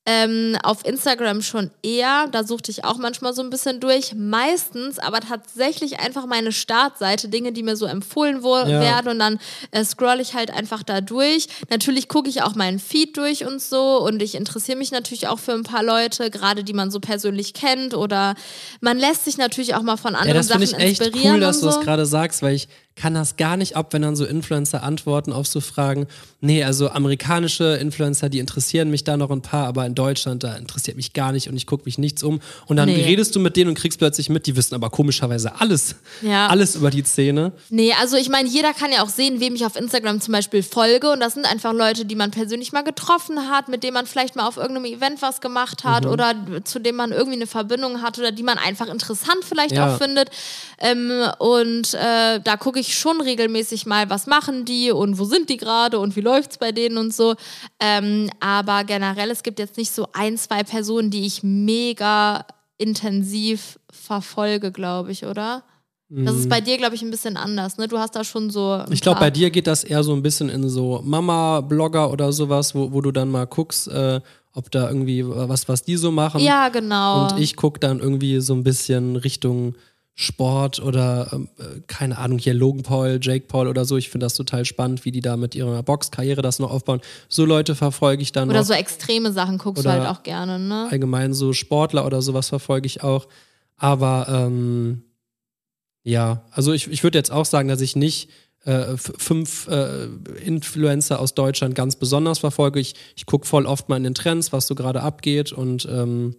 [0.08, 4.14] Ähm, auf Instagram schon eher, da suchte ich auch manchmal so ein bisschen durch.
[4.16, 8.80] Meistens aber tatsächlich einfach meine Startseite, Dinge, die mir so empfohlen Ja.
[8.80, 9.40] werden und dann
[9.72, 11.48] äh, scroll ich halt einfach da durch.
[11.72, 15.40] Natürlich gucke ich auch meinen Feed durch und so und ich interessiere mich natürlich auch
[15.40, 18.36] für ein paar Leute, gerade die man so persönlich kennt oder
[18.82, 21.34] man lässt sich natürlich auch mal von Ja, anderen das finde Sachen ich echt inspirieren
[21.36, 21.78] cool, dass und du so.
[21.78, 25.34] das gerade sagst, weil ich kann das gar nicht ab, wenn dann so Influencer antworten
[25.34, 26.08] auf so Fragen.
[26.40, 30.56] Nee, also amerikanische Influencer, die interessieren mich da noch ein paar, aber in Deutschland, da
[30.56, 32.40] interessiert mich gar nicht und ich gucke mich nichts um.
[32.68, 33.04] Und dann Nee.
[33.04, 35.96] redest du mit denen und kriegst plötzlich mit, die wissen aber komischerweise alles.
[36.22, 36.48] Ja.
[36.48, 37.52] Alles über die Szene.
[37.70, 40.64] Nee, also ich meine, jeder kann ja auch sehen, wem ich auf Instagram zum Beispiel
[40.64, 41.12] folge.
[41.12, 44.38] Und das sind einfach Leute, die man persönlich mal getroffen hat, mit denen man vielleicht
[44.38, 45.90] mal auf irgendeinem Event was gemacht Mhm.
[45.90, 49.74] hat oder zu dem man irgendwie eine Verbindung hat oder die man einfach interessant vielleicht
[49.76, 49.94] Ja.
[49.94, 50.30] auch findet.
[50.80, 55.50] Ähm, und äh, da gucke ich schon regelmäßig mal, was machen die und wo sind
[55.50, 57.36] die gerade und wie läuft's bei denen und so.
[57.80, 62.46] Ähm, aber generell, es gibt jetzt nicht so ein, zwei Personen, die ich mega
[62.78, 65.64] intensiv verfolge, glaube ich, oder?
[66.08, 67.88] Das ist bei dir, glaube ich, ein bisschen anders, ne?
[67.88, 68.80] Du hast da schon so.
[68.86, 68.94] Mhm.
[68.94, 72.76] Ich glaube, bei dir geht das eher so ein bisschen in so Mama-Blogger oder sowas,
[72.76, 74.22] wo, wo du dann mal guckst, äh,
[74.54, 76.42] ob da irgendwie was, was die so machen.
[76.42, 77.24] Ja, genau.
[77.24, 79.76] Und ich gucke dann irgendwie so ein bisschen Richtung
[80.18, 83.98] Sport oder ähm, äh, keine Ahnung, hier Logan Paul, Jake Paul oder so.
[83.98, 87.02] Ich finde das total spannend, wie die da mit ihrer Boxkarriere das noch aufbauen.
[87.28, 88.66] So Leute verfolge ich dann Oder noch.
[88.66, 90.88] so extreme Sachen guckst Oder- du halt auch gerne, ne?
[90.90, 93.28] Allgemein so Sportler oder sowas verfolge ich auch.
[93.76, 95.04] Aber ähm,
[96.04, 98.30] ja, also ich, ich würde jetzt auch sagen, dass ich nicht
[98.64, 100.06] äh, fünf äh,
[100.46, 102.80] Influencer aus Deutschland ganz besonders verfolge.
[102.80, 106.36] Ich, ich gucke voll oft mal in den Trends, was so gerade abgeht und ähm,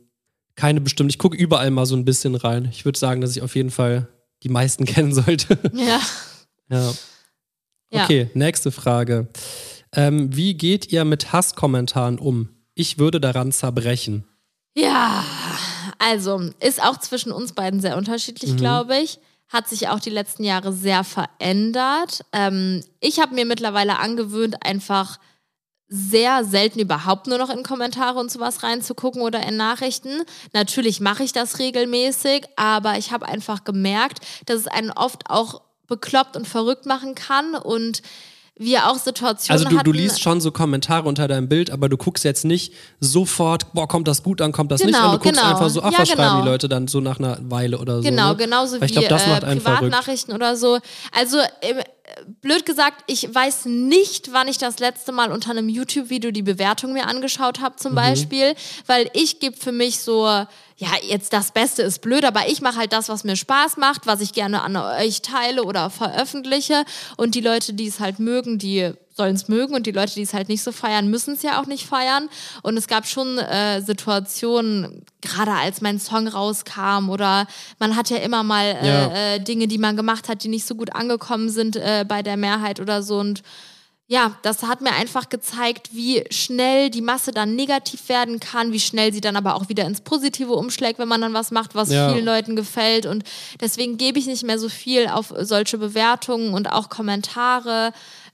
[0.56, 1.10] keine bestimmt.
[1.10, 2.68] Ich gucke überall mal so ein bisschen rein.
[2.72, 4.08] Ich würde sagen, dass ich auf jeden Fall
[4.42, 5.58] die meisten kennen sollte.
[5.72, 6.00] Ja.
[6.70, 6.92] ja.
[7.92, 8.04] Ja.
[8.04, 9.28] Okay, nächste Frage.
[9.92, 12.48] Ähm, wie geht ihr mit Hasskommentaren um?
[12.74, 14.24] Ich würde daran zerbrechen.
[14.76, 15.24] Ja,
[15.98, 18.56] also ist auch zwischen uns beiden sehr unterschiedlich, Mhm.
[18.56, 19.20] glaube ich.
[19.48, 22.24] Hat sich auch die letzten Jahre sehr verändert.
[22.32, 25.18] Ähm, ich habe mir mittlerweile angewöhnt, einfach
[25.88, 30.22] sehr selten überhaupt nur noch in Kommentare und sowas reinzugucken oder in Nachrichten.
[30.52, 35.62] Natürlich mache ich das regelmäßig, aber ich habe einfach gemerkt, dass es einen oft auch
[35.86, 38.02] bekloppt und verrückt machen kann und
[38.58, 39.84] wir auch Situationen Also du, hatten.
[39.84, 43.86] du liest schon so Kommentare unter deinem Bild, aber du guckst jetzt nicht sofort, boah,
[43.86, 45.12] kommt das gut an, kommt das nicht Genau, an.
[45.18, 45.52] Du guckst genau.
[45.54, 46.42] einfach so, ach, Ja, was schreiben genau.
[46.42, 48.02] die Leute dann so nach einer Weile oder so.
[48.02, 48.36] Genau, ne?
[48.36, 49.80] genauso Weil ich wie glaub, das macht äh, einen verrückt.
[49.82, 50.78] Privatnachrichten oder so.
[51.12, 51.80] Also ähm,
[52.40, 56.92] blöd gesagt, ich weiß nicht, wann ich das letzte Mal unter einem YouTube-Video die Bewertung
[56.94, 57.80] mir angeschaut habe, Mhm.
[57.82, 58.54] zum Beispiel,
[58.86, 60.26] weil ich gebe für mich so,
[60.78, 64.06] ja, jetzt das Beste ist blöd, aber ich mache halt das, was mir Spaß macht,
[64.06, 66.84] was ich gerne an euch teile oder veröffentliche.
[67.16, 70.20] Und die Leute, die es halt mögen, die sollen es mögen und die Leute, die
[70.22, 72.28] es halt nicht so feiern, müssen es ja auch nicht feiern.
[72.62, 77.46] Und es gab schon äh, Situationen, gerade als mein Song rauskam oder
[77.78, 79.12] man hat ja immer mal äh, Ja.
[79.34, 82.36] äh, Dinge, die man gemacht hat, die nicht so gut angekommen sind äh, bei der
[82.36, 83.16] Mehrheit oder so.
[83.18, 83.42] Und
[84.08, 88.78] ja, das hat mir einfach gezeigt, wie schnell die Masse dann negativ werden kann, wie
[88.78, 91.90] schnell sie dann aber auch wieder ins Positive umschlägt, wenn man dann was macht, was
[91.90, 92.12] Ja.
[92.12, 93.04] vielen Leuten gefällt.
[93.06, 93.24] Und
[93.60, 97.92] deswegen gebe ich nicht mehr so viel auf solche Bewertungen und auch Kommentare.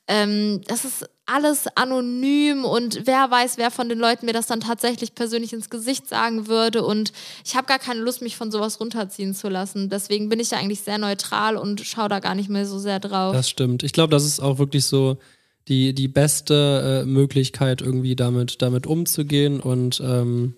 [0.08, 4.60] Ähm, das ist alles anonym und wer weiß, wer von den Leuten mir das dann
[4.60, 6.84] tatsächlich persönlich ins Gesicht sagen würde.
[6.84, 7.12] Und
[7.46, 9.88] ich habe gar keine Lust, mich von sowas runterziehen zu lassen.
[9.88, 12.98] Deswegen bin ich da eigentlich sehr neutral und schaue da gar nicht mehr so sehr
[13.00, 13.32] drauf.
[13.32, 13.84] Das stimmt.
[13.84, 15.16] Ich glaube, das ist auch wirklich so
[15.68, 19.60] die, die beste äh, Möglichkeit, irgendwie damit, damit umzugehen.
[19.60, 20.54] Und ähm,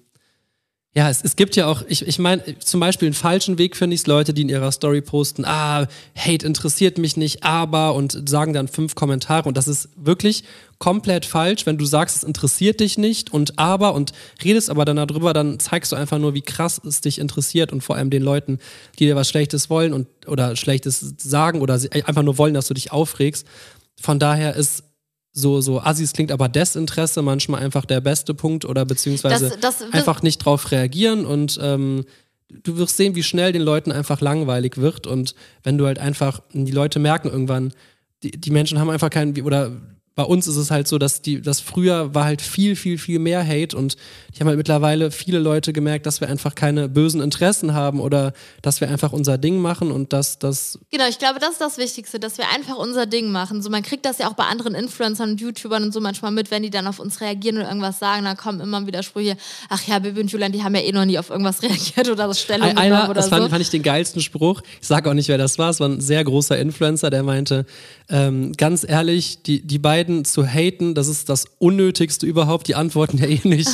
[0.97, 3.95] ja, es, es gibt ja auch, ich, ich meine, zum Beispiel einen falschen Weg finde
[3.97, 8.53] ich Leute, die in ihrer Story posten, ah, Hate interessiert mich nicht, aber und sagen
[8.53, 10.45] dann fünf Kommentare und das ist wirklich
[10.79, 14.12] komplett falsch, wenn du sagst, es interessiert dich nicht und aber und
[14.45, 17.81] redest aber dann darüber, dann zeigst du einfach nur, wie krass es dich interessiert und
[17.81, 18.61] vor allem den Leuten,
[19.01, 22.75] die dir was Schlechtes wollen und oder Schlechtes sagen oder einfach nur wollen, dass du
[22.75, 23.49] dich aufregst.
[24.01, 24.84] Von daher ist
[25.37, 29.92] so, so Assis klingt aber Desinteresse manchmal einfach der beste Punkt oder beziehungsweise Das- das-
[29.92, 32.05] einfach nicht drauf reagieren und ähm,
[32.62, 36.40] du wirst sehen, wie schnell den Leuten einfach langweilig wird und wenn du halt einfach,
[36.53, 37.73] die Leute merken irgendwann,
[38.23, 39.73] die, die Menschen haben einfach keinen, oder
[40.16, 43.18] bei uns ist es halt so, dass die, das früher war halt viel, viel, viel
[43.18, 43.96] mehr Hate und
[44.35, 48.33] die haben halt mittlerweile viele Leute gemerkt, dass wir einfach keine bösen Interessen haben oder
[48.62, 51.79] dass wir einfach unser Ding machen und dass das Genau, ich glaube, das ist das
[51.79, 53.61] Wichtigste, dass wir einfach unser Ding machen.
[53.61, 56.50] So, man kriegt das ja auch bei anderen Influencern und YouTubern und so manchmal mit,
[56.53, 59.37] wenn die dann auf uns reagieren und irgendwas sagen, dann kommen immer wieder Sprüche,
[59.68, 62.29] ach ja, Bibi und Julian, die haben ja eh noch nie auf irgendwas reagiert oder
[62.29, 63.48] das Stellung Ein- genommen Einer, oder das fand, so.
[63.48, 64.61] fand ich den geilsten Spruch.
[64.81, 65.70] Ich sage auch nicht, wer das war.
[65.70, 67.66] Es war ein sehr großer Influencer, der meinte,
[68.09, 72.69] ähm, ganz ehrlich, die, die beiden zu haten, das ist das Unnötigste überhaupt.
[72.69, 73.69] Die antworten ja eh nicht.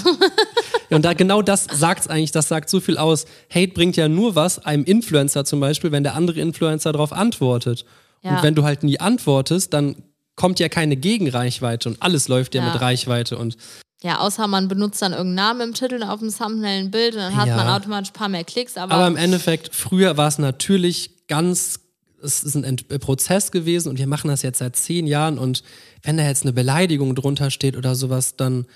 [0.91, 3.25] Und da genau das sagt's eigentlich, das sagt so viel aus.
[3.53, 7.85] Hate bringt ja nur was, einem Influencer zum Beispiel, wenn der andere Influencer darauf antwortet.
[8.23, 8.37] Ja.
[8.37, 9.97] Und wenn du halt nie antwortest, dann
[10.37, 12.73] kommt ja keine Gegenreichweite und alles läuft ja, Ja.
[12.73, 13.57] mit Reichweite und
[14.03, 17.21] Ja, außer man benutzt dann irgendeinen Namen im Titel auf dem Thumbnail ein Bild und
[17.21, 17.57] dann hat Ja.
[17.57, 18.77] man automatisch ein paar mehr Klicks.
[18.79, 21.81] Aber, Aber im Endeffekt, früher war es natürlich ganz,
[22.23, 25.39] es ist ein Ent äh, Prozess gewesen und wir machen das jetzt seit zehn Jahren
[25.39, 25.63] und
[26.03, 28.67] wenn da jetzt eine Beleidigung drunter steht oder sowas, dann,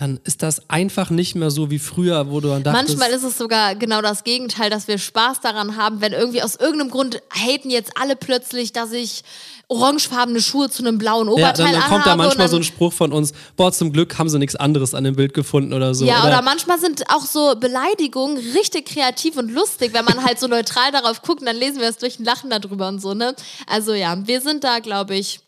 [0.00, 3.22] dann ist das einfach nicht mehr so wie früher, wo du dann dachtest, Manchmal ist
[3.22, 7.22] es sogar genau das Gegenteil, dass wir Spaß daran haben, wenn irgendwie aus irgendeinem Grund
[7.30, 9.22] haten jetzt alle plötzlich, dass ich
[9.68, 12.94] orangefarbene Schuhe zu einem blauen ja, Oberteil dann, dann kommt da manchmal so ein Spruch
[12.94, 16.06] von uns, boah, zum Glück haben sie nichts anderes an dem Bild gefunden oder so.
[16.06, 20.46] Ja, oder manchmal sind auch so Beleidigungen richtig kreativ und lustig, wenn man halt so
[20.46, 23.34] neutral darauf guckt und dann lesen wir es durch und lachen darüber und so, ne?
[23.66, 25.40] Also ja, wir sind da, glaube ich,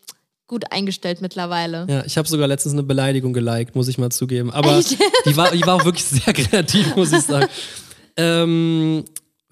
[0.47, 1.85] gut eingestellt mittlerweile.
[1.89, 4.51] Ja, ich habe sogar letztens eine Beleidigung geliked, muss ich mal zugeben.
[4.51, 4.97] Aber Echt?
[5.25, 7.47] die war, die war auch wirklich sehr kreativ, muss ich sagen.
[8.17, 9.05] Ähm,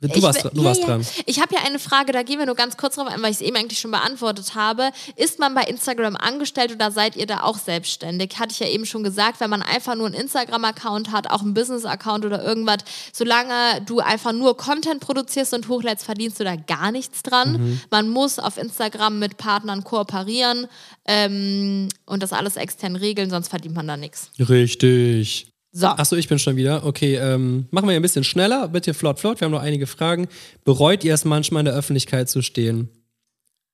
[0.07, 0.87] du Ich warst, du ja, warst ja.
[0.87, 1.05] dran.
[1.25, 3.37] Ich habe ja eine Frage, da gehen wir nur ganz kurz drauf ein, weil ich
[3.37, 4.89] es eben eigentlich schon beantwortet habe.
[5.15, 8.39] Ist man bei Instagram angestellt oder seid ihr da auch selbstständig?
[8.39, 11.53] Hatte ich ja eben schon gesagt, wenn man einfach nur einen Instagram-Account hat, auch einen
[11.53, 12.79] Business-Account oder irgendwas,
[13.13, 17.53] solange du einfach nur Content produzierst und hochlädst, verdienst du da gar nichts dran.
[17.53, 17.81] Mhm.
[17.91, 20.67] Man muss auf Instagram mit Partnern kooperieren
[21.05, 24.31] ähm, und das alles extern regeln, sonst verdient man da nichts.
[24.39, 25.50] Richtig.
[25.71, 25.87] So.
[25.87, 26.85] Achso, ich bin schon wieder.
[26.85, 28.67] Okay, ähm, machen wir ein bisschen schneller.
[28.67, 29.39] Bitte flott, flott.
[29.39, 30.27] Wir haben noch einige Fragen.
[30.65, 32.89] Bereut ihr es manchmal in der Öffentlichkeit zu stehen?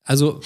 [0.04, 0.40] Also,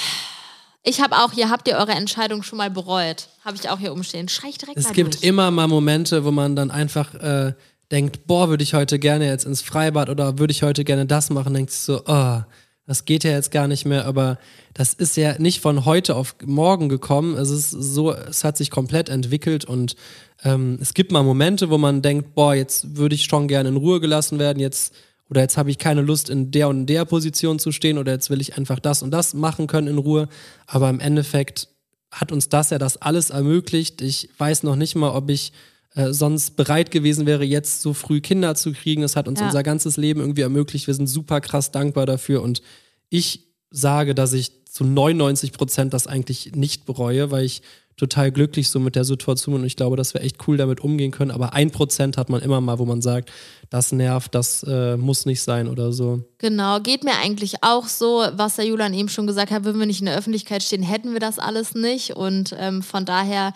[0.83, 3.27] Ich habe auch hier, habt ihr eure Entscheidung schon mal bereut?
[3.43, 4.29] Habe ich auch hier umstehen.
[4.29, 5.23] Schrei ich direkt es gibt durch.
[5.23, 7.53] immer mal Momente, wo man dann einfach äh,
[7.91, 11.29] denkt, boah, würde ich heute gerne jetzt ins Freibad oder würde ich heute gerne das
[11.29, 12.41] machen, denkt sich so, oh,
[12.87, 14.39] das geht ja jetzt gar nicht mehr, aber
[14.73, 17.35] das ist ja nicht von heute auf morgen gekommen.
[17.37, 19.95] Es ist so, es hat sich komplett entwickelt und
[20.43, 23.77] ähm, es gibt mal Momente, wo man denkt, boah, jetzt würde ich schon gerne in
[23.77, 24.93] Ruhe gelassen werden, jetzt
[25.29, 28.29] oder jetzt habe ich keine Lust in der und der Position zu stehen oder jetzt
[28.29, 30.27] will ich einfach das und das machen können in Ruhe.
[30.67, 31.69] Aber im Endeffekt
[32.11, 34.01] hat uns das ja das alles ermöglicht.
[34.01, 35.53] Ich weiß noch nicht mal, ob ich
[35.95, 39.03] äh, sonst bereit gewesen wäre, jetzt so früh Kinder zu kriegen.
[39.03, 39.45] Das hat uns Ja.
[39.45, 40.87] unser ganzes Leben irgendwie ermöglicht.
[40.87, 42.61] Wir sind super krass dankbar dafür und
[43.09, 47.61] ich sage, dass ich zu 99 Prozent das eigentlich nicht bereue, weil ich
[47.97, 51.11] total glücklich so mit der Situation und ich glaube, dass wir echt cool damit umgehen
[51.11, 51.31] können.
[51.31, 53.31] Aber ein Prozent hat man immer mal, wo man sagt,
[53.69, 56.23] das nervt, das äh, muss nicht sein oder so.
[56.39, 59.85] Genau, geht mir eigentlich auch so, was der Julian eben schon gesagt hat, würden wir
[59.85, 62.15] nicht in der Öffentlichkeit stehen, hätten wir das alles nicht.
[62.15, 63.53] Und ähm, von daher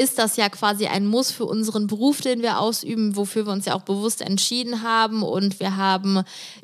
[0.00, 3.66] ist das ja quasi ein Muss für unseren Beruf, den wir ausüben, wofür wir uns
[3.66, 5.22] ja auch bewusst entschieden haben.
[5.22, 6.22] Und wir haben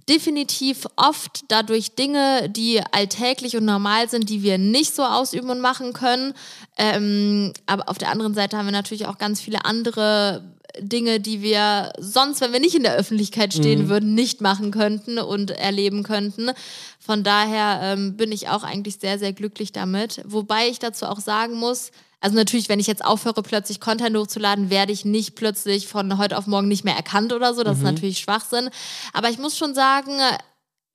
[0.08, 5.60] definitiv oft dadurch Dinge, die alltäglich und normal sind, die wir nicht so ausüben und
[5.60, 6.32] machen können.
[6.78, 10.42] Ähm, aber auf der anderen Seite haben wir natürlich auch ganz viele andere
[10.78, 15.18] Dinge, die wir sonst, wenn wir nicht in der Öffentlichkeit stehen würden, nicht machen könnten
[15.18, 16.52] und erleben könnten.
[16.98, 20.22] Von daher ähm, bin ich auch eigentlich sehr, sehr glücklich damit.
[20.24, 21.90] Wobei ich dazu auch sagen muss,
[22.20, 26.38] also natürlich, wenn ich jetzt aufhöre, plötzlich Content hochzuladen, werde ich nicht plötzlich von heute
[26.38, 27.62] auf morgen nicht mehr erkannt oder so.
[27.62, 28.70] Das ist natürlich Schwachsinn.
[29.12, 30.18] Aber ich muss schon sagen,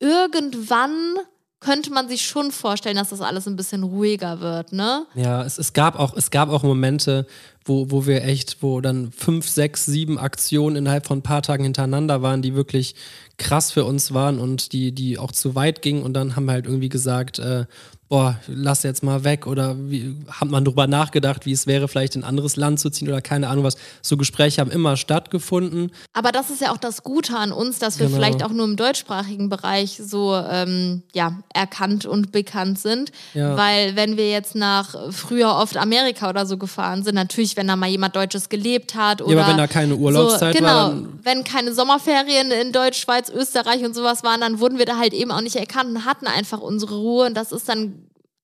[0.00, 1.16] irgendwann
[1.62, 5.06] könnte man sich schon vorstellen, dass das alles ein bisschen ruhiger wird, ne?
[5.14, 7.26] Ja, es, es, gab auch, es gab auch Momente,
[7.64, 11.62] wo, wo wir echt, wo dann fünf, sechs, sieben Aktionen innerhalb von ein paar Tagen
[11.62, 12.96] hintereinander waren, die wirklich
[13.38, 16.02] krass für uns waren und die, die auch zu weit gingen.
[16.02, 17.66] Und dann haben wir halt irgendwie gesagt, äh,
[18.12, 19.46] boah, lass jetzt mal weg.
[19.46, 22.90] Oder wie, hat man drüber nachgedacht, wie es wäre, vielleicht in ein anderes Land zu
[22.90, 23.76] ziehen oder keine Ahnung was.
[24.02, 25.90] So Gespräche haben immer stattgefunden.
[26.12, 28.16] Aber das ist ja auch das Gute an uns, dass wir Genau.
[28.18, 33.12] vielleicht auch nur im deutschsprachigen Bereich so ähm, ja, erkannt und bekannt sind.
[33.32, 33.56] Ja.
[33.56, 37.76] Weil wenn wir jetzt nach früher oft Amerika oder so gefahren sind, natürlich, wenn da
[37.76, 41.18] mal jemand Deutsches gelebt hat oder aber wenn da keine Urlaubszeit so, genau, war, dann-
[41.22, 45.14] wenn keine Sommerferien in Deutsch, Schweiz, Österreich und sowas waren, dann wurden wir da halt
[45.14, 47.94] eben auch nicht erkannt und hatten einfach unsere Ruhe und das ist dann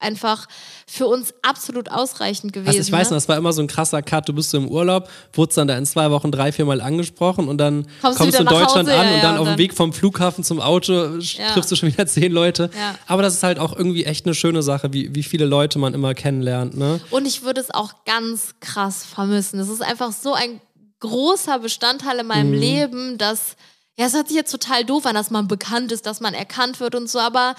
[0.01, 0.47] einfach
[0.87, 2.69] für uns absolut ausreichend gewesen.
[2.69, 3.15] Also ich weiß ne?
[3.15, 4.29] noch, das war immer so ein krasser Cut.
[4.29, 7.49] Du bist so im Urlaub, wurdest dann da in zwei Wochen drei, vier Mal angesprochen
[7.49, 9.55] und dann Kommst kommst, du in Deutschland Hause, an ja, und ja, dann und auf
[9.55, 11.53] dem Weg vom Flughafen zum Auto Ja.
[11.53, 12.71] triffst du schon wieder zehn Leute.
[12.77, 12.95] Ja.
[13.07, 15.95] Aber das ist halt auch irgendwie echt eine schöne Sache, wie, wie viele Leute man
[15.95, 16.77] immer kennenlernt.
[16.77, 17.01] Ne?
[17.11, 19.59] Und ich würde es auch ganz krass vermissen.
[19.59, 20.61] Das ist einfach so ein
[21.01, 22.59] großer Bestandteil in meinem Mhm.
[22.59, 23.57] Leben, dass,
[23.97, 26.81] ja, es hört sich jetzt total doof an, dass man bekannt ist, dass man erkannt
[26.81, 27.55] wird und so, aber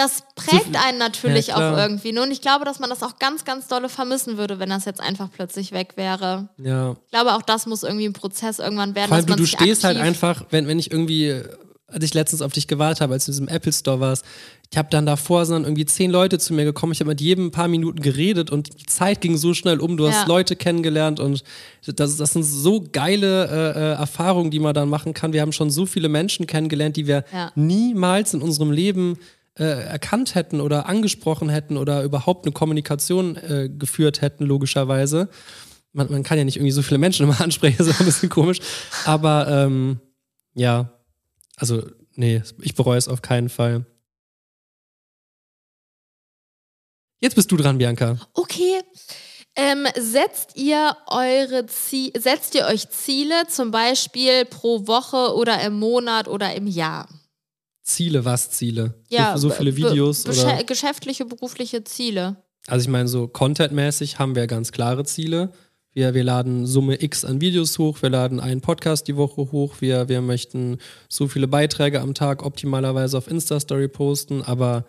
[0.00, 2.12] das prägt einen natürlich Ja, auch irgendwie.
[2.12, 2.22] ne?
[2.22, 5.00] Und ich glaube, dass man das auch ganz, ganz dolle vermissen würde, wenn das jetzt
[5.00, 6.48] einfach plötzlich weg wäre.
[6.58, 6.92] Ja.
[7.04, 9.08] Ich glaube, auch das muss irgendwie ein Prozess irgendwann werden.
[9.08, 11.42] Vor allem, du, du stehst halt einfach, wenn, wenn ich irgendwie
[11.92, 14.24] als ich letztens auf dich gewartet habe, als du in diesem Apple Store warst,
[14.70, 16.92] ich habe dann davor sind dann irgendwie zehn Leute zu mir gekommen.
[16.92, 19.96] Ich habe mit jedem ein paar Minuten geredet und die Zeit ging so schnell um.
[19.96, 20.26] Du hast Ja.
[20.28, 21.42] Leute kennengelernt und
[21.84, 25.32] das, das sind so geile äh, äh, Erfahrungen, die man dann machen kann.
[25.32, 27.50] Wir haben schon so viele Menschen kennengelernt, die wir Ja.
[27.56, 29.18] niemals in unserem Leben
[29.58, 35.28] äh, erkannt hätten oder angesprochen hätten oder überhaupt eine Kommunikation äh, geführt hätten, logischerweise.
[35.92, 38.28] Man, man kann ja nicht irgendwie so viele Menschen immer ansprechen, das ist ein bisschen
[38.28, 38.60] komisch.
[39.04, 40.00] Aber ähm,
[40.54, 40.90] ja,
[41.56, 41.82] also
[42.14, 43.84] nee, ich bereue es auf keinen Fall.
[47.20, 48.16] Jetzt bist du dran, Bianca.
[48.32, 48.80] Okay.
[49.56, 56.28] Ähm, setzt ihr eure setzt ihr euch Ziele, zum Beispiel pro Woche oder im Monat
[56.28, 57.08] oder im Jahr?
[57.94, 58.94] Ziele, was Ziele?
[59.08, 60.64] Ja, so, so viele Videos oder?
[60.64, 62.36] geschäftliche, berufliche Ziele.
[62.66, 65.52] Also ich meine, so contentmäßig haben wir ganz klare Ziele.
[65.92, 69.76] Wir, wir laden Summe X an Videos hoch, wir laden einen Podcast die Woche hoch,
[69.80, 74.84] wir, wir möchten so viele Beiträge am Tag optimalerweise auf Insta-Story posten, aber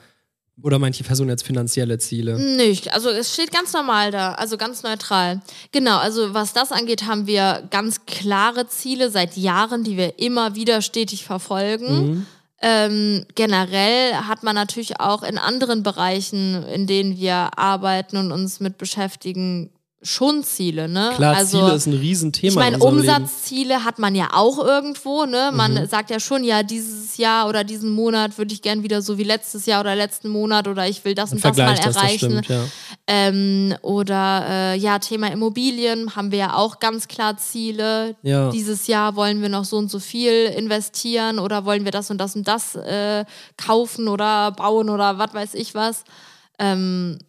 [0.63, 2.37] oder manche Personen jetzt finanzielle Ziele.
[2.37, 2.93] Nicht.
[2.93, 5.41] Also es steht ganz normal da, also ganz neutral.
[5.71, 10.53] Genau, also was das angeht, haben wir ganz klare Ziele seit Jahren, die wir immer
[10.53, 12.27] wieder stetig verfolgen.
[12.62, 18.60] Ähm, generell hat man natürlich auch in anderen Bereichen, in denen wir arbeiten und uns
[18.60, 19.71] mit beschäftigen,
[20.03, 21.11] schon Ziele, ne?
[21.15, 23.23] Klar, also, Ziele ist ein Riesenthema ich meine, in unserem Leben.
[23.23, 25.51] Umsatzziele hat man ja auch irgendwo, ne?
[25.53, 25.85] Man Mhm.
[25.87, 29.23] sagt ja schon, ja, dieses Jahr oder diesen Monat würde ich gern wieder so wie
[29.23, 32.03] letztes Jahr oder letzten Monat oder ich will das und, das mal Vergleich das, das
[32.03, 32.43] erreichen.
[32.43, 32.63] stimmt, ja.
[33.05, 38.15] ähm, oder äh, ja, Thema Immobilien haben wir ja auch ganz klar Ziele.
[38.23, 38.49] Ja.
[38.49, 42.17] Dieses Jahr wollen wir noch so und so viel investieren oder wollen wir das und
[42.17, 43.23] das und das äh,
[43.55, 46.05] kaufen oder bauen oder was weiß ich was.
[46.57, 47.19] Ähm,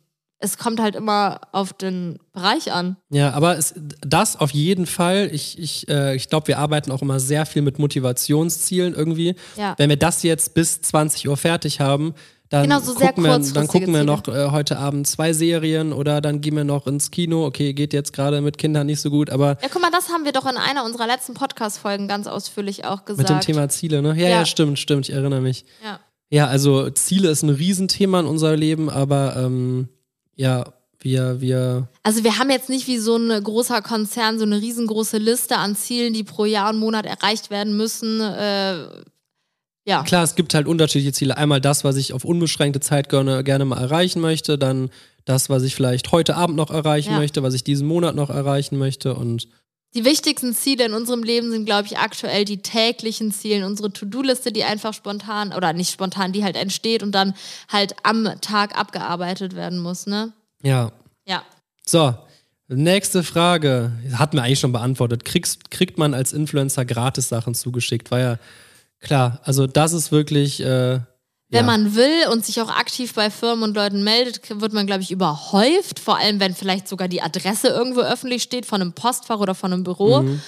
[0.42, 2.96] es kommt halt immer auf den Bereich an.
[3.11, 5.31] Ja, aber es, das auf jeden Fall.
[5.33, 9.37] Ich, ich, äh, ich glaube, wir arbeiten auch immer sehr viel mit Motivationszielen irgendwie.
[9.57, 9.74] Ja.
[9.78, 12.14] Wenn wir das jetzt bis 20 Uhr fertig haben,
[12.48, 16.20] dann, Genau, so gucken, wir, dann gucken wir noch äh, heute Abend zwei Serien oder
[16.20, 17.46] dann gehen wir noch ins Kino.
[17.46, 20.24] Okay, geht jetzt gerade mit Kindern nicht so gut, aber Ja, guck mal, das haben
[20.26, 23.31] wir doch in einer unserer letzten Podcast-Folgen ganz ausführlich auch gesagt.
[23.31, 24.09] mit dem Thema Ziele, ne?
[24.11, 24.44] Ja, ja, Ja.
[24.44, 25.64] stimmt, stimmt, ich erinnere mich.
[25.83, 26.00] Ja.
[26.31, 29.88] Ja, also Ziele ist ein Riesenthema in unserem Leben, aber ähm,
[30.37, 30.64] ja,
[31.01, 35.18] wir, wir, Also wir haben jetzt nicht wie so ein großer Konzern so eine riesengroße
[35.18, 38.21] Liste an Zielen, die pro Jahr und Monat erreicht werden müssen.
[38.21, 38.87] Äh,
[39.85, 40.05] ja.
[40.05, 41.37] Klar, es gibt halt unterschiedliche Ziele.
[41.37, 44.90] Einmal das, was ich auf unbeschränkte Zeit gerne, gerne mal erreichen möchte, dann
[45.25, 47.18] das, was ich vielleicht heute Abend noch erreichen Ja.
[47.18, 49.49] möchte, was ich diesen Monat noch erreichen möchte und
[49.94, 54.50] Die wichtigsten Ziele in unserem Leben sind, glaube ich, aktuell die täglichen Ziele, unsere To-Do-Liste,
[54.50, 57.35] die einfach spontan oder nicht spontan, die halt entsteht und dann
[57.68, 60.33] halt am Tag abgearbeitet werden muss, ne?
[60.62, 60.92] ja.
[61.24, 61.44] Ja.
[61.87, 62.14] So,
[62.68, 63.92] nächste Frage.
[64.14, 65.24] Hatten wir eigentlich schon beantwortet.
[65.24, 68.11] Kriegst, kriegt man als Influencer gratis Sachen zugeschickt?
[68.11, 68.38] War ja
[69.00, 69.40] klar.
[69.44, 70.61] Also das ist wirklich.
[70.61, 71.00] Äh,
[71.53, 71.71] Wenn ja.
[71.71, 75.11] man will und sich auch aktiv bei Firmen und Leuten meldet, wird man, glaube ich,
[75.11, 75.99] überhäuft.
[75.99, 79.71] Vor allem, wenn vielleicht sogar die Adresse irgendwo öffentlich steht von einem Postfach oder von
[79.71, 80.23] einem Büro.
[80.23, 80.41] Mhm.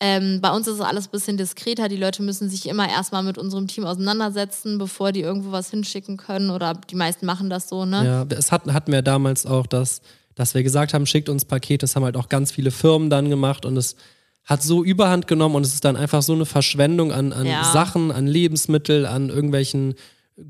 [0.00, 1.88] Ähm, bei uns ist es alles ein bisschen diskreter.
[1.88, 6.18] Die Leute müssen sich immer erstmal mit unserem Team auseinandersetzen, bevor die irgendwo was hinschicken
[6.18, 6.50] können.
[6.50, 8.04] Oder die meisten machen das so, ne?
[8.04, 10.02] Ja, es hat, hatten wir damals auch, dass,
[10.34, 11.84] dass wir gesagt haben, schickt uns Pakete.
[11.84, 13.96] Das haben halt auch ganz viele Firmen dann gemacht und es
[14.44, 17.64] hat so überhand genommen und es ist dann einfach so eine Verschwendung an, an Ja.
[17.64, 19.94] Sachen, an Lebensmittel, an irgendwelchen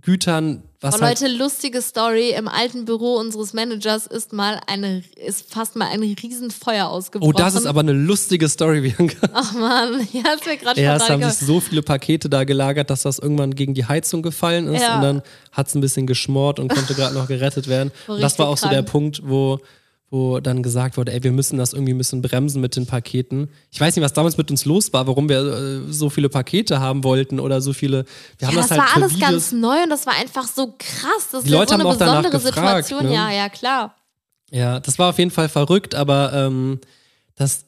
[0.02, 0.62] Gütern.
[0.80, 2.30] Was Oh, halt, Leute, lustige Story.
[2.30, 7.34] Im alten Büro unseres Managers ist mal eine, ist fast mal ein Riesenfeuer ausgebrochen.
[7.34, 9.28] oh, das ist aber eine lustige Story, Bianca.
[9.32, 12.88] Ach man, ja, ist mir gerade Ja, es haben sich so viele Pakete da gelagert,
[12.88, 14.96] dass das irgendwann gegen die Heizung gefallen ist Ja.
[14.96, 15.22] und dann
[15.52, 17.90] hat es ein bisschen geschmort und konnte gerade noch gerettet werden.
[18.20, 18.82] Das war auch so der.
[18.82, 19.60] Punkt, wo,
[20.10, 23.48] wo dann gesagt wurde, ey, wir müssen das irgendwie ein bisschen bremsen mit den Paketen.
[23.70, 26.80] Ich weiß nicht, was damals mit uns los war, warum wir äh, so viele Pakete
[26.80, 28.04] haben wollten oder so viele.
[28.38, 30.74] Wir haben Ja, das, das, halt war alles ganz neu und das war einfach so
[30.76, 31.28] krass.
[31.30, 33.08] Das Die ist ja Leute so eine haben besondere gefragt, Situation.
[33.08, 33.14] ne?
[33.14, 33.94] Ja, ja, klar.
[34.50, 36.80] Ja, das war auf jeden Fall verrückt, aber ähm,
[37.36, 37.66] das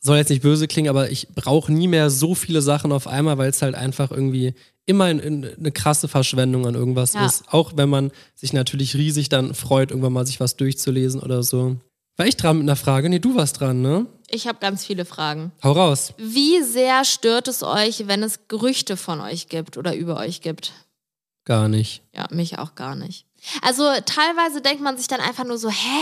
[0.00, 3.36] soll jetzt nicht böse klingen, aber ich brauche nie mehr so viele Sachen auf einmal,
[3.36, 4.54] weil es halt einfach irgendwie
[4.86, 7.26] immer in, in, eine krasse Verschwendung an irgendwas Ja.
[7.26, 7.44] ist.
[7.52, 11.76] Auch wenn man sich natürlich riesig dann freut, irgendwann mal sich was durchzulesen oder so.
[12.16, 13.08] War ich dran mit einer Frage?
[13.08, 14.06] Nee, du warst dran, ne?
[14.28, 15.52] Ich habe ganz viele Fragen.
[15.62, 16.12] Hau raus.
[16.16, 20.72] Wie sehr stört es euch, wenn es Gerüchte von euch gibt oder über euch gibt?
[21.44, 22.02] Gar nicht.
[22.14, 23.26] Ja, mich auch gar nicht.
[23.62, 26.00] Also teilweise denkt man sich dann einfach nur so, hä?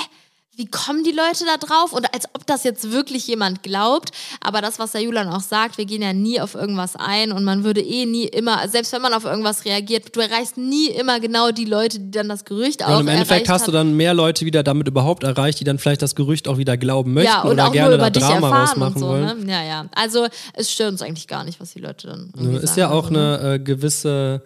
[0.56, 1.94] Wie kommen die Leute da drauf?
[1.94, 4.10] Und als ob das jetzt wirklich jemand glaubt.
[4.42, 7.42] Aber das, was der Julian auch sagt, wir gehen ja nie auf irgendwas ein und
[7.44, 11.20] man würde eh nie immer, selbst wenn man auf irgendwas reagiert, du erreichst nie immer
[11.20, 13.68] genau die Leute, die dann das Gerücht auch Und im Endeffekt hast hat.
[13.68, 16.76] du dann mehr Leute wieder damit überhaupt erreicht, die dann vielleicht das Gerücht auch wieder
[16.76, 19.08] glauben möchten ja, und oder auch gerne nur über da dich Drama erfahren rausmachen so,
[19.08, 19.46] wollen.
[19.46, 19.52] ne?
[19.52, 19.86] Ja, ja.
[19.94, 22.52] Also es stört uns eigentlich gar nicht, was die Leute dann.
[22.56, 23.38] Ist sagen, ja auch ne?
[23.40, 24.42] eine äh, gewisse,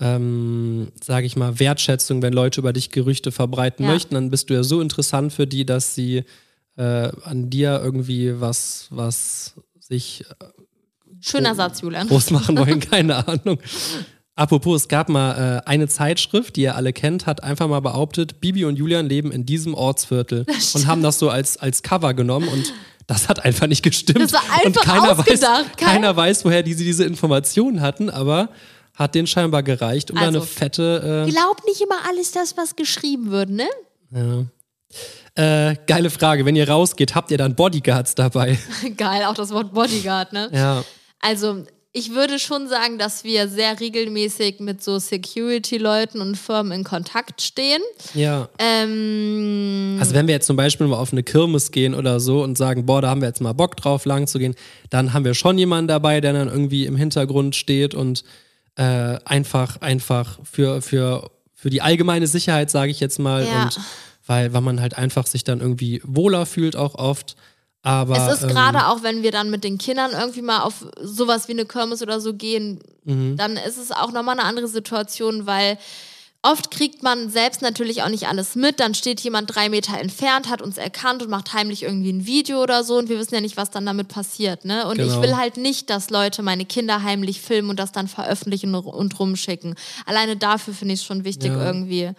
[0.00, 3.92] ähm, sage ich mal, Wertschätzung, wenn Leute über dich Gerüchte verbreiten Ja.
[3.92, 6.24] möchten, dann bist du ja so interessant für die, dass sie
[6.76, 10.24] äh, an dir irgendwie was, was sich
[11.20, 12.08] Schöner Satz, Julian.
[12.08, 13.58] groß machen wollen, keine Ahnung.
[14.36, 18.40] Apropos, es gab mal äh, eine Zeitschrift, die ihr alle kennt, hat einfach mal behauptet,
[18.40, 22.48] Bibi und Julian leben in diesem Ortsviertel und haben das so als, als Cover genommen
[22.48, 22.72] und
[23.06, 24.20] das hat einfach nicht gestimmt.
[24.22, 25.76] Das war und einfach keiner weiß, ausgedacht.
[25.76, 28.48] Kein- keiner weiß, woher diese diese Informationen hatten, aber
[29.00, 32.76] hat denen scheinbar gereicht, um Also, eine fette äh, Glaub nicht immer alles das, was
[32.76, 33.66] geschrieben wird, ne?
[35.34, 36.44] äh, geile Frage.
[36.44, 38.58] Wenn ihr rausgeht, habt ihr dann Bodyguards dabei?
[38.96, 40.50] Geil, auch das Wort Bodyguard, ne?
[40.52, 40.84] ja.
[41.22, 46.84] Also, ich würde schon sagen, dass wir sehr regelmäßig mit so Security-Leuten und Firmen in
[46.84, 47.82] Kontakt stehen.
[48.14, 48.48] Ja.
[48.58, 52.56] Ähm, Also wenn wir jetzt zum Beispiel mal auf eine Kirmes gehen oder so und
[52.56, 54.54] sagen, boah, da haben wir jetzt mal Bock drauf, lang zu gehen,
[54.88, 58.24] dann haben wir schon jemanden dabei, der dann irgendwie im Hintergrund steht und
[58.76, 63.64] äh, einfach, einfach für, für, für die allgemeine Sicherheit, sage ich jetzt mal, Ja.
[63.64, 63.80] und
[64.26, 67.36] weil, weil man halt einfach sich dann irgendwie wohler fühlt auch oft.
[67.82, 70.84] Aber es ist ähm, gerade auch, wenn wir dann mit den Kindern irgendwie mal auf
[71.00, 73.38] sowas wie eine Kirmes oder so gehen, Mhm.
[73.38, 75.78] dann ist es auch nochmal eine andere Situation, weil
[76.42, 78.80] oft kriegt man selbst natürlich auch nicht alles mit.
[78.80, 82.62] Dann steht jemand drei Meter entfernt, hat uns erkannt und macht heimlich irgendwie ein Video
[82.62, 84.64] oder so und wir wissen ja nicht, was dann damit passiert.
[84.64, 84.86] Ne?
[84.86, 85.22] Und ich Genau.
[85.22, 89.74] will halt nicht, dass Leute meine Kinder heimlich filmen und das dann veröffentlichen und, rumschicken.
[90.06, 91.64] Alleine dafür finde ich es schon wichtig Ja.
[91.64, 92.12] irgendwie.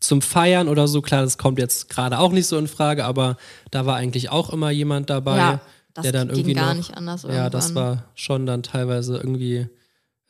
[0.00, 3.36] zum Feiern oder so, klar, das kommt jetzt gerade auch nicht so in Frage, aber
[3.70, 5.60] da war eigentlich auch immer jemand dabei, Ja,
[5.94, 7.84] das der dann ging irgendwie gar noch, nicht anders Ja, das irgendwann.
[7.98, 9.68] war schon dann teilweise irgendwie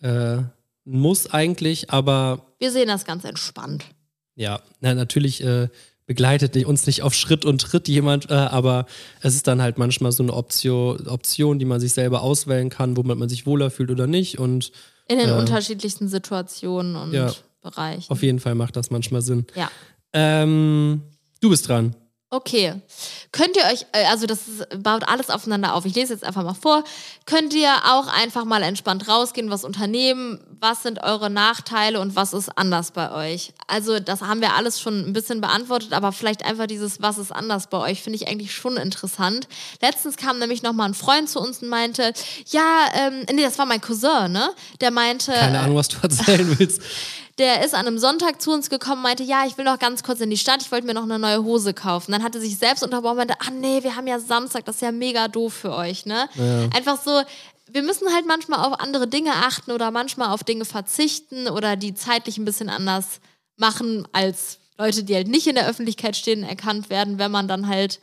[0.03, 0.39] äh,
[0.87, 3.85] muss eigentlich, aber Wir sehen das ganz entspannt.
[4.37, 5.69] ja, na, natürlich äh,
[6.07, 8.87] begleitet uns nicht auf Schritt und Tritt jemand, äh, aber
[9.21, 12.97] es ist dann halt manchmal so eine Option, Option, die man sich selber auswählen kann,
[12.97, 14.71] womit man sich wohler fühlt oder nicht und
[15.09, 15.39] In den Ja.
[15.39, 17.33] unterschiedlichsten Situationen und Ja.
[17.61, 18.11] Bereichen.
[18.13, 19.47] auf jeden Fall macht das manchmal Sinn.
[19.57, 19.69] Ja.
[20.13, 21.03] Ähm,
[21.41, 21.95] du bist dran.
[22.29, 22.75] Okay.
[23.31, 24.41] Könnt ihr euch, äh, also das
[24.79, 25.85] baut alles aufeinander auf.
[25.85, 26.83] Ich lese jetzt einfach mal vor.
[27.25, 30.41] Könnt ihr auch einfach mal entspannt rausgehen, was unternehmen?
[30.59, 33.53] Was sind eure Nachteile und was ist anders bei euch?
[33.69, 37.31] Also das haben wir alles schon ein bisschen beantwortet, aber vielleicht einfach dieses, was ist
[37.31, 39.47] anders bei euch, finde ich eigentlich schon interessant.
[39.81, 42.13] Letztens kam nämlich noch mal ein Freund zu uns und meinte,
[42.49, 44.51] ja, ähm, nee, das war mein Cousin, ne?
[44.81, 46.83] Der meinte, Keine Ahnung, was du erzählen willst.
[47.39, 50.21] der ist an einem Sonntag zu uns gekommen, meinte, ja, ich will noch ganz kurz
[50.21, 52.13] in die Stadt, ich wollte mir noch eine neue Hose kaufen.
[52.13, 54.77] Dann hat er sich selbst unterbrochen und meinte, ah nee, wir haben ja Samstag, das
[54.77, 56.29] ist ja mega doof für euch, ne?
[56.75, 57.23] Einfach so,
[57.71, 61.95] wir müssen halt manchmal auf andere Dinge achten oder manchmal auf Dinge verzichten oder die
[61.95, 63.21] zeitlich ein bisschen anders
[63.57, 67.67] machen als Leute, die halt nicht in der Öffentlichkeit stehen, erkannt werden, wenn man dann
[67.69, 68.01] halt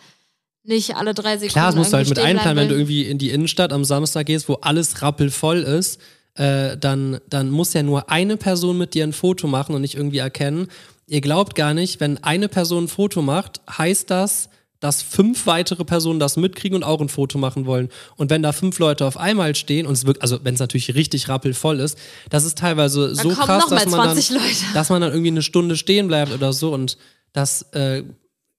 [0.63, 3.17] nicht alle drei Sekunden Klar, das musst du halt mit einplanen, wenn du irgendwie in
[3.17, 5.99] die Innenstadt am Samstag gehst, wo alles rappelvoll ist,
[6.35, 9.95] äh, dann, dann muss ja nur eine Person mit dir ein Foto machen und nicht
[9.95, 10.67] irgendwie erkennen.
[11.07, 15.85] Ihr glaubt gar nicht, wenn eine Person ein Foto macht, heißt das, dass fünf weitere
[15.85, 17.89] Personen das mitkriegen und auch ein Foto machen wollen.
[18.17, 20.93] Und wenn da fünf Leute auf einmal stehen, und es wirkt, also wenn es natürlich
[20.93, 21.97] richtig rappelvoll ist,
[22.29, 24.55] das ist teilweise so krass, dass man, 20 dann, Leute.
[24.73, 26.73] dass man dann irgendwie eine Stunde stehen bleibt oder so.
[26.73, 26.97] Und
[27.31, 28.03] das äh,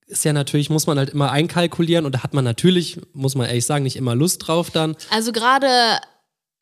[0.06, 3.46] ist ja natürlich, muss man halt immer einkalkulieren und da hat man natürlich, muss man
[3.46, 4.96] ehrlich sagen, nicht immer Lust drauf dann.
[5.10, 5.68] Also gerade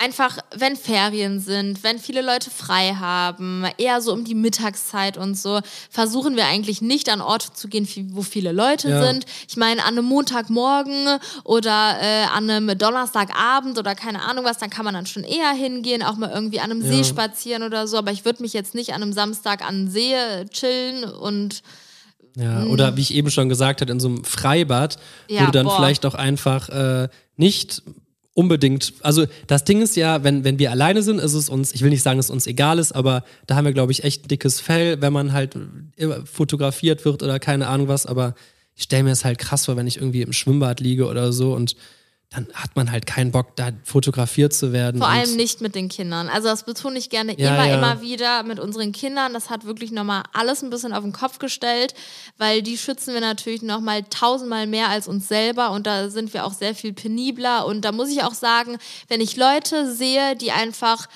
[0.02, 5.36] einfach, wenn Ferien sind, wenn viele Leute frei haben, eher so um die Mittagszeit und
[5.38, 9.06] so, versuchen wir eigentlich nicht an Orte zu gehen, wo viele Leute Ja.
[9.06, 9.24] sind.
[9.48, 11.06] Ich meine, an einem Montagmorgen
[11.44, 15.52] oder äh, an einem Donnerstagabend oder keine Ahnung was, dann kann man dann schon eher
[15.52, 17.04] hingehen, auch mal irgendwie an einem See Ja.
[17.04, 17.96] spazieren oder so.
[17.96, 20.14] Aber ich würde mich jetzt nicht an einem Samstag an den See
[20.50, 21.62] chillen und
[22.36, 24.96] Ja, oder wie ich eben schon gesagt habe, in so einem Freibad,
[25.28, 25.76] Ja, wo du dann boah.
[25.76, 27.82] vielleicht auch einfach äh, nicht
[28.34, 31.82] unbedingt, also das Ding ist ja, wenn, wenn wir alleine sind, ist es uns, ich
[31.82, 34.30] will nicht sagen, dass es uns egal ist, aber da haben wir, glaube ich, echt
[34.30, 35.56] dickes Fell, wenn man halt
[36.24, 38.34] fotografiert wird oder keine Ahnung was, aber
[38.74, 41.54] ich stelle mir es halt krass vor, wenn ich irgendwie im Schwimmbad liege oder so
[41.54, 41.76] und
[42.34, 44.98] dann hat man halt keinen Bock, da fotografiert zu werden.
[44.98, 46.28] Vor allem nicht mit den Kindern.
[46.28, 47.74] Also das betone ich gerne Ja, immer, ja.
[47.76, 49.34] immer wieder mit unseren Kindern.
[49.34, 51.94] Das hat wirklich nochmal alles ein bisschen auf den Kopf gestellt,
[52.38, 56.46] weil die schützen wir natürlich nochmal tausendmal mehr als uns selber und da sind wir
[56.46, 57.66] auch sehr viel penibler.
[57.66, 58.78] Und da muss ich auch sagen,
[59.08, 61.08] wenn ich Leute sehe, die einfach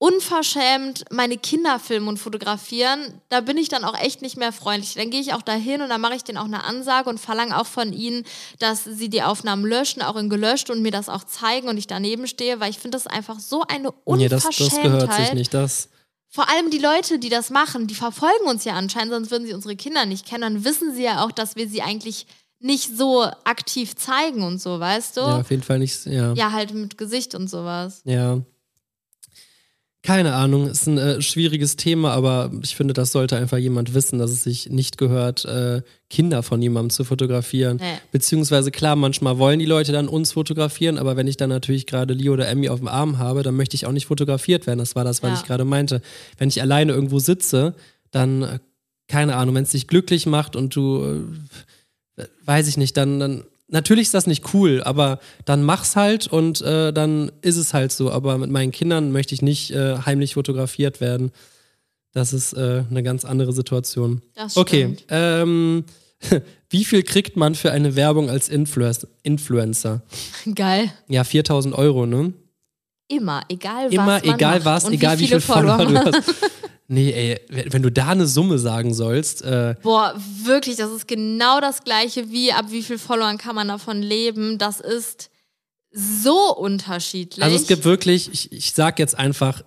[0.00, 4.94] unverschämt meine Kinder filmen und fotografieren, da bin ich dann auch echt nicht mehr freundlich.
[4.94, 7.58] Dann gehe ich auch dahin und dann mache ich denen auch eine Ansage und verlange
[7.60, 8.24] auch von ihnen,
[8.58, 11.86] dass sie die Aufnahmen löschen, auch in gelöscht und mir das auch zeigen und ich
[11.86, 14.84] daneben stehe, weil ich finde das einfach so eine Nee, das, Unverschämtheit.
[14.84, 15.52] das gehört sich nicht.
[15.52, 15.90] Das,
[16.30, 19.52] Vor allem die Leute, die das machen, die verfolgen uns ja anscheinend, sonst würden sie
[19.52, 20.42] unsere Kinder nicht kennen.
[20.42, 22.26] Dann wissen sie ja auch, dass wir sie eigentlich
[22.58, 25.20] nicht so aktiv zeigen und so, weißt du?
[25.20, 26.06] ja, auf jeden Fall nicht.
[26.06, 26.32] Ja.
[26.32, 28.00] Ja, halt mit Gesicht und sowas.
[28.04, 28.40] Ja.
[30.02, 34.18] Keine Ahnung, ist ein äh, schwieriges Thema, aber ich finde, das sollte einfach jemand wissen,
[34.18, 37.76] dass es sich nicht gehört, äh, Kinder von jemandem zu fotografieren.
[37.76, 37.98] Nee.
[38.10, 42.14] Beziehungsweise klar, manchmal wollen die Leute dann uns fotografieren, aber wenn ich dann natürlich gerade
[42.14, 44.78] Leo oder Emmy auf dem Arm habe, dann möchte ich auch nicht fotografiert werden.
[44.78, 45.36] Das war das, was Ja.
[45.36, 46.00] ich gerade meinte.
[46.38, 47.74] Wenn ich alleine irgendwo sitze,
[48.10, 48.58] dann, äh,
[49.06, 51.26] keine Ahnung, wenn es dich glücklich macht und du,
[52.16, 56.26] äh, weiß ich nicht, dann, dann natürlich ist das nicht cool, aber dann mach's halt
[56.26, 58.10] und äh, dann ist es halt so.
[58.10, 61.32] Aber mit meinen Kindern möchte ich nicht äh, heimlich fotografiert werden.
[62.12, 64.22] Das ist äh, eine ganz andere Situation.
[64.34, 65.84] Das Okay, ähm,
[66.70, 68.90] wie viel kriegt man für eine Werbung als Influ
[69.22, 70.02] Influencer?
[70.54, 70.92] Geil.
[71.08, 72.32] Ja, 4000 Euro, ne?
[73.08, 73.92] Immer, egal was.
[73.92, 76.34] Immer, egal macht was, und egal wie, viele viel Follower, du hast.
[76.92, 80.12] Nee, ey, wenn du da eine Summe sagen sollst, äh, Boah,
[80.42, 84.58] wirklich, das ist genau das gleiche wie ab wie viel Followern kann man davon leben.
[84.58, 85.30] Das ist
[85.92, 87.44] so unterschiedlich.
[87.44, 89.62] Also es gibt wirklich, ich, ich sag jetzt einfach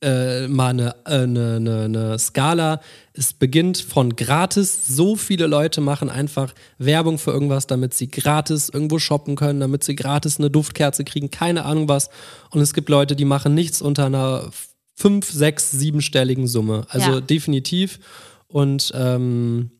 [0.00, 2.80] äh, mal eine, äh, eine, eine, eine Skala.
[3.12, 4.86] Es beginnt von gratis.
[4.86, 9.82] So viele Leute machen einfach Werbung für irgendwas, damit sie gratis irgendwo shoppen können, damit
[9.82, 12.08] sie gratis eine Duftkerze kriegen, keine Ahnung was.
[12.50, 14.48] Und es gibt Leute, die machen nichts unter einer
[14.94, 16.86] fünf, sechs, siebenstelligen Summe.
[16.88, 17.20] Also Ja.
[17.20, 17.98] definitiv.
[18.48, 19.70] Und ähm,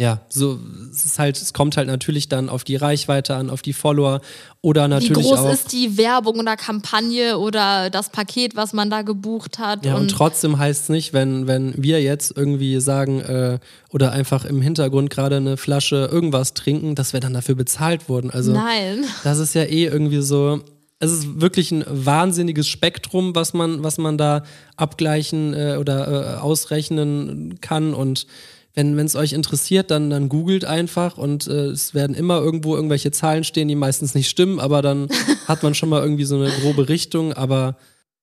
[0.00, 0.58] ja, so
[0.90, 4.22] es ist halt, es kommt halt natürlich dann auf die Reichweite an, auf die Follower
[4.62, 5.52] oder wie natürlich groß auch.
[5.52, 9.84] ist die Werbung oder Kampagne oder das Paket, was man da gebucht hat.
[9.84, 13.58] Ja, und, und trotzdem heißt es nicht, wenn, wenn wir jetzt irgendwie sagen äh,
[13.90, 18.30] oder einfach im Hintergrund gerade eine Flasche irgendwas trinken, dass wir dann dafür bezahlt wurden.
[18.30, 19.04] Also Nein.
[19.22, 20.62] das ist ja eh irgendwie so.
[21.00, 24.44] Es ist wirklich ein wahnsinniges Spektrum, was man, was man da
[24.76, 27.94] abgleichen äh, oder äh, ausrechnen kann.
[27.94, 28.26] Und
[28.74, 33.10] wenn es euch interessiert, dann, dann googelt einfach und äh, es werden immer irgendwo irgendwelche
[33.10, 35.08] Zahlen stehen, die meistens nicht stimmen, aber dann
[35.48, 37.32] hat man schon mal irgendwie so eine grobe Richtung.
[37.32, 37.76] Aber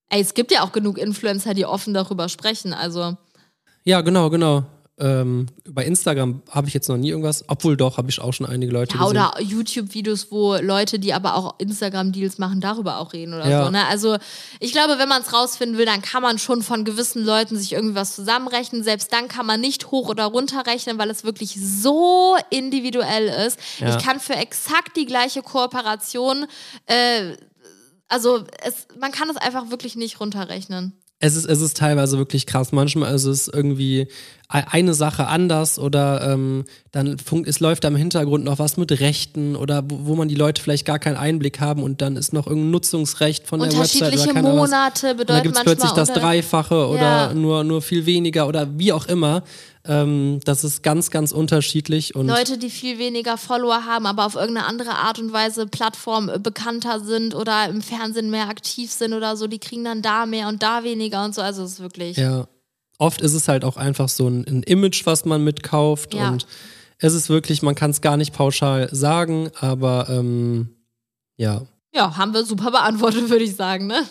[0.09, 2.73] Ey, es gibt ja auch genug Influencer, die offen darüber sprechen.
[2.73, 3.17] Also,
[3.83, 4.65] Ja, genau, genau.
[4.99, 8.47] Ähm, bei Instagram habe ich jetzt noch nie irgendwas, obwohl doch, habe ich auch schon
[8.47, 9.17] einige Leute ja, gesehen.
[9.17, 13.65] oder YouTube-Videos, wo Leute, die aber auch Instagram-Deals machen, darüber auch reden oder Ja.
[13.65, 13.69] so.
[13.69, 13.85] Ne?
[13.85, 14.17] Also,
[14.59, 17.73] ich glaube, wenn man es rausfinden will, dann kann man schon von gewissen Leuten sich
[17.73, 18.83] irgendwie was zusammenrechnen.
[18.83, 23.59] Selbst dann kann man nicht hoch oder runter rechnen, weil es wirklich so individuell ist.
[23.77, 23.95] Ja.
[23.95, 26.47] Ich kann für exakt die gleiche Kooperation,
[26.87, 27.35] äh,
[28.07, 30.93] also es, man kann es einfach wirklich nicht runterrechnen.
[31.19, 32.71] Es ist, es ist teilweise wirklich krass.
[32.71, 34.07] Manchmal ist es irgendwie e-
[34.49, 39.55] eine Sache anders oder ähm, dann funkt, es läuft am Hintergrund noch was mit Rechten
[39.55, 42.45] oder wo, wo man die Leute vielleicht gar keinen Einblick haben und dann ist noch
[42.45, 44.43] irgendein Nutzungsrecht von der Website oder was.
[44.43, 47.33] Monate Und dann bedeuten gibt es manchmal plötzlich das Dreifache oder Ja.
[47.33, 49.43] nur, nur viel weniger oder wie auch immer.
[49.87, 52.15] Ähm, das ist ganz, ganz unterschiedlich.
[52.15, 56.29] Und Leute, die viel weniger Follower haben, aber auf irgendeine andere Art und Weise Plattform
[56.29, 60.25] äh, bekannter sind oder im Fernsehen mehr aktiv sind oder so, die kriegen dann da
[60.25, 61.41] mehr und da weniger und so.
[61.41, 62.17] Also es ist wirklich.
[62.17, 62.47] Ja.
[62.99, 66.13] Oft ist es halt auch einfach so ein, ein Image, was man mitkauft.
[66.13, 66.29] Ja.
[66.29, 66.47] Und
[66.97, 70.69] es ist wirklich, man kann es gar nicht pauschal sagen, aber ähm,
[71.37, 71.61] ja.
[71.93, 74.03] Ja, haben wir super beantwortet, würde ich sagen, ne?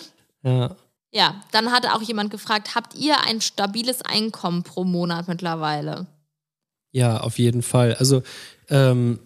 [0.42, 0.76] Ja.
[1.16, 6.06] Ja, dann hatte auch jemand gefragt, habt ihr ein stabiles Einkommen pro Monat mittlerweile?
[6.92, 7.94] Ja, auf jeden Fall.
[7.98, 8.22] Also,
[8.68, 9.18] ähm,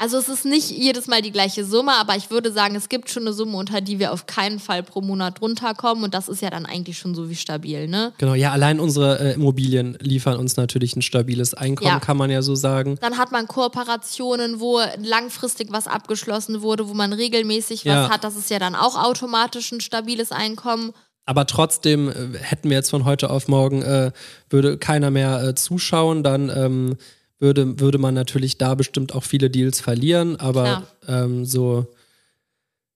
[0.00, 3.10] Also es ist nicht jedes Mal die gleiche Summe, aber ich würde sagen, es gibt
[3.10, 6.40] schon eine Summe, unter die wir auf keinen Fall pro Monat runterkommen und das ist
[6.42, 8.12] ja dann eigentlich schon so wie stabil, ne?
[8.18, 11.98] genau, ja, allein unsere äh, Immobilien liefern uns natürlich ein stabiles Einkommen, Ja.
[12.00, 12.96] kann man ja so sagen.
[13.00, 18.08] Dann hat man Kooperationen, wo langfristig was abgeschlossen wurde, wo man regelmäßig was Ja.
[18.10, 18.22] hat.
[18.22, 20.92] Das ist ja dann auch automatisch ein stabiles Einkommen.
[21.28, 24.12] Aber trotzdem äh, hätten wir jetzt von heute auf morgen, äh,
[24.48, 26.96] würde keiner mehr äh, zuschauen, dann ähm,
[27.38, 30.36] würde, würde man natürlich da bestimmt auch viele Deals verlieren.
[30.36, 31.86] Aber ähm, so,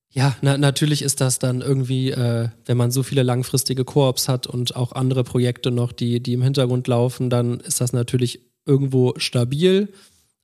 [0.09, 4.47] ja, na, natürlich ist das dann irgendwie, äh, wenn man so viele langfristige Koops hat
[4.47, 9.13] und auch andere Projekte noch, die, die im Hintergrund laufen, dann ist das natürlich irgendwo
[9.19, 9.93] stabil.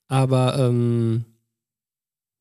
[0.08, 1.24] Aber ähm,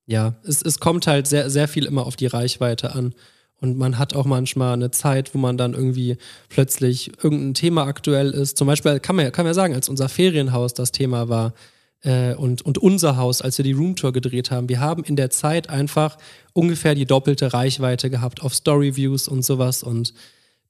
[0.08, 3.14] ja, es, es kommt halt sehr, sehr viel immer auf die Reichweite an.
[3.60, 6.18] Und man hat auch manchmal eine Zeit, wo man dann irgendwie
[6.50, 8.58] plötzlich irgendein Thema aktuell ist.
[8.58, 11.54] Zum Beispiel kann man, ja- kann man ja sagen, als unser Ferienhaus das Thema war
[12.02, 15.32] äh, und, und unser Haus, als wir die Roomtour gedreht haben, wir haben in der
[15.32, 16.18] Zeit einfach
[16.54, 19.82] ungefähr die doppelte Reichweite gehabt auf Storyviews und sowas.
[19.82, 20.14] Und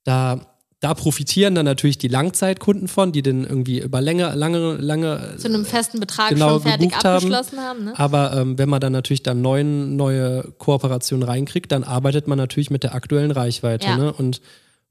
[0.04, 5.34] da, da profitieren dann natürlich die Langzeitkunden von, die den irgendwie über länger, lange, lange
[5.36, 7.16] Zu einem festen Betrag genau schon fertig gebucht haben.
[7.16, 7.84] abgeschlossen haben.
[7.86, 7.98] ne?
[7.98, 12.70] Aber ähm, wenn man dann natürlich dann neuen, neue Kooperationen reinkriegt, dann arbeitet man natürlich
[12.70, 13.86] mit der aktuellen Reichweite.
[13.88, 13.96] Ja.
[13.96, 14.12] Ne?
[14.12, 14.40] Und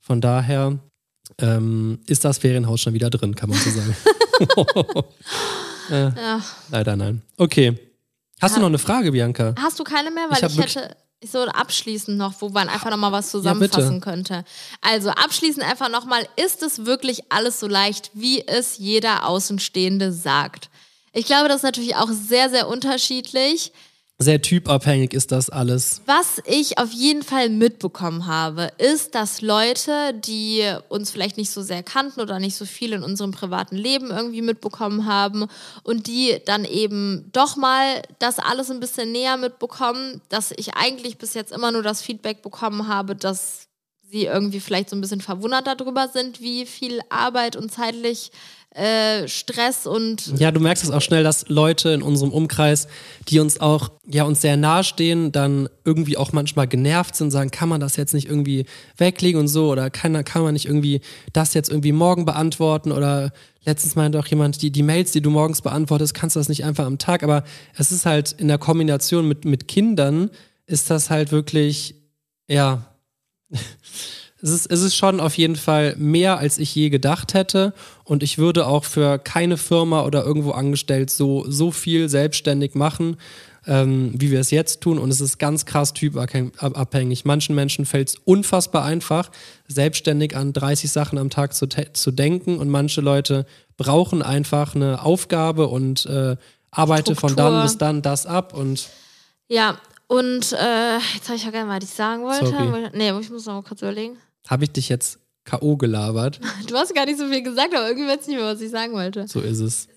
[0.01, 0.77] von daher
[1.39, 3.95] ähm, ist das Ferienhaus schon wieder drin, kann man so sagen.
[5.89, 6.41] äh, Ja.
[6.69, 7.21] Leider nein.
[7.38, 7.77] Okay.
[8.41, 9.55] Hast du noch eine Frage, Bianca?
[9.57, 10.25] Hast du keine mehr?
[10.29, 10.95] Weil Ich ich, hätte
[11.26, 14.43] so abschließend noch, wo man einfach nochmal was zusammenfassen könnte.
[14.82, 20.70] Also abschließend einfach nochmal, ist es wirklich alles so leicht, wie es jeder Außenstehende sagt?
[21.13, 23.72] Ich glaube, das ist natürlich auch sehr, sehr unterschiedlich.
[24.20, 26.01] Sehr typabhängig ist das alles.
[26.07, 31.61] Was ich auf jeden Fall mitbekommen habe, ist, dass Leute, die uns vielleicht nicht so
[31.61, 35.45] sehr kannten oder nicht so viel in unserem privaten Leben irgendwie mitbekommen haben
[35.84, 41.20] und die dann eben doch mal das alles ein bisschen näher mitbekommen, dass ich eigentlich
[41.20, 43.68] bis jetzt immer nur das Feedback bekommen habe, dass
[44.09, 48.32] sie irgendwie vielleicht so ein bisschen verwundert darüber sind, wie viel Arbeit und zeitlich
[48.78, 52.88] äh, Stress und Ja, du merkst es auch schnell, dass Leute in unserem Umkreis,
[53.28, 57.69] die uns auch, ja, uns sehr nahestehen, dann irgendwie auch manchmal genervt sind, sagen, kann
[57.69, 58.65] man das jetzt nicht irgendwie
[58.95, 61.01] weglegen und so oder kann, kann man nicht irgendwie
[61.34, 62.91] das jetzt irgendwie morgen beantworten?
[62.91, 63.32] Oder
[63.65, 66.63] letztens meinte auch jemand, die, die Mails, die du morgens beantwortest, kannst du das nicht
[66.63, 67.43] einfach am Tag, aber
[67.75, 70.30] es ist halt in der Kombination mit, mit Kindern
[70.67, 71.95] ist das halt wirklich,
[72.47, 72.86] ja,
[74.41, 77.73] es ist, es ist schon auf jeden Fall mehr, als ich je gedacht hätte.
[78.03, 83.17] Und ich würde auch für keine Firma oder irgendwo angestellt so, so viel selbstständig machen,
[83.65, 84.99] ähm, wie wir es jetzt tun.
[84.99, 87.25] Und es ist ganz krass typabhängig.
[87.25, 89.31] Manchen Menschen fällt es unfassbar einfach,
[89.67, 92.59] selbstständig an 30 Sachen am Tag zu, zu denken.
[92.59, 96.38] Und manche Leute brauchen einfach eine Aufgabe und äh,
[96.69, 97.51] arbeite von Struktur.
[97.51, 98.53] dann bis dann das ab.
[98.53, 98.88] Und
[99.47, 99.79] ja.
[100.09, 102.45] Und äh, jetzt habe ich vergessen, was ich sagen wollte.
[102.45, 102.89] Sorry.
[102.93, 104.17] Nee, ich muss noch mal kurz überlegen.
[104.47, 105.77] Habe ich dich jetzt K.O.
[105.77, 106.39] gelabert?
[106.67, 108.69] Du hast gar nicht so viel gesagt, aber irgendwie weiß ich nicht mehr, was ich
[108.71, 109.27] sagen wollte.
[109.27, 109.87] So ist es.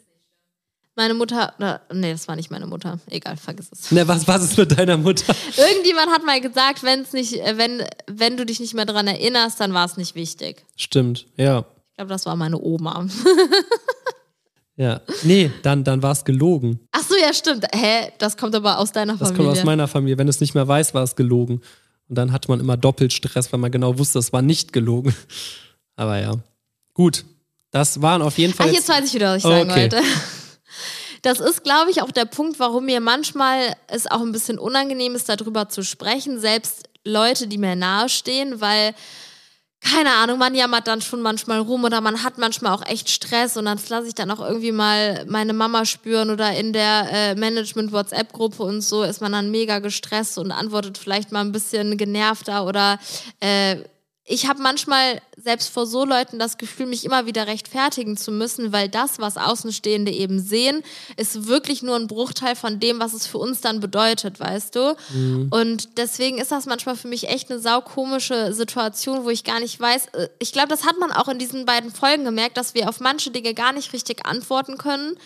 [0.96, 1.54] Meine Mutter,
[1.92, 2.98] nee, das war nicht meine Mutter.
[3.08, 3.90] Egal, vergiss es.
[3.90, 5.34] Ne, was, was ist mit deiner Mutter?
[5.56, 9.58] Irgendjemand hat mal gesagt, wenn's nicht, äh, wenn, wenn du dich nicht mehr daran erinnerst,
[9.60, 10.64] dann war es nicht wichtig.
[10.76, 11.60] Stimmt, ja.
[11.90, 13.06] Ich glaube, das war meine Oma.
[14.76, 15.02] Ja.
[15.24, 16.80] Nee, dann, dann war es gelogen.
[16.92, 17.66] Ach so, ja, stimmt.
[17.74, 18.12] Hä?
[18.18, 19.46] Das kommt aber aus deiner Das Familie.
[19.46, 20.16] kommt aus meiner Familie.
[20.16, 21.60] Wenn du es nicht mehr weiß, war es gelogen.
[22.10, 25.14] Und dann hatte man immer doppelt Stress, weil man genau wusste, es war nicht gelogen.
[25.96, 26.34] Aber ja.
[26.92, 27.24] Gut.
[27.70, 28.66] Das waren auf jeden Fall.
[28.68, 29.82] Ach, jetzt weiß ich wieder, was ich sagen Okay.
[29.82, 30.02] wollte.
[31.22, 35.14] Das ist, glaube ich, auch der Punkt, warum mir manchmal es auch ein bisschen unangenehm
[35.14, 38.94] ist, darüber zu sprechen, selbst Leute, die mir nahestehen, weil,
[39.80, 43.56] keine Ahnung, man jammert dann schon manchmal rum oder man hat manchmal auch echt Stress
[43.56, 47.34] und dann lasse ich dann auch irgendwie mal meine Mama spüren oder in der äh,
[47.34, 52.66] Management-WhatsApp-Gruppe und so ist man dann mega gestresst und antwortet vielleicht mal ein bisschen genervter
[52.66, 52.98] oder
[53.40, 53.76] äh,
[54.30, 58.72] ich habe manchmal selbst vor so Leuten das Gefühl, mich immer wieder rechtfertigen zu müssen,
[58.72, 60.82] weil das, was Außenstehende eben sehen,
[61.16, 64.96] ist wirklich nur ein Bruchteil von dem, was es für uns dann bedeutet, weißt du?
[65.50, 69.80] Und deswegen ist das manchmal für mich echt eine saukomische Situation, wo ich gar nicht
[69.80, 70.06] weiß.
[70.12, 73.00] äh, Ich glaube, das hat man auch in diesen beiden Folgen gemerkt, dass wir auf
[73.00, 75.16] manche Dinge gar nicht richtig antworten können,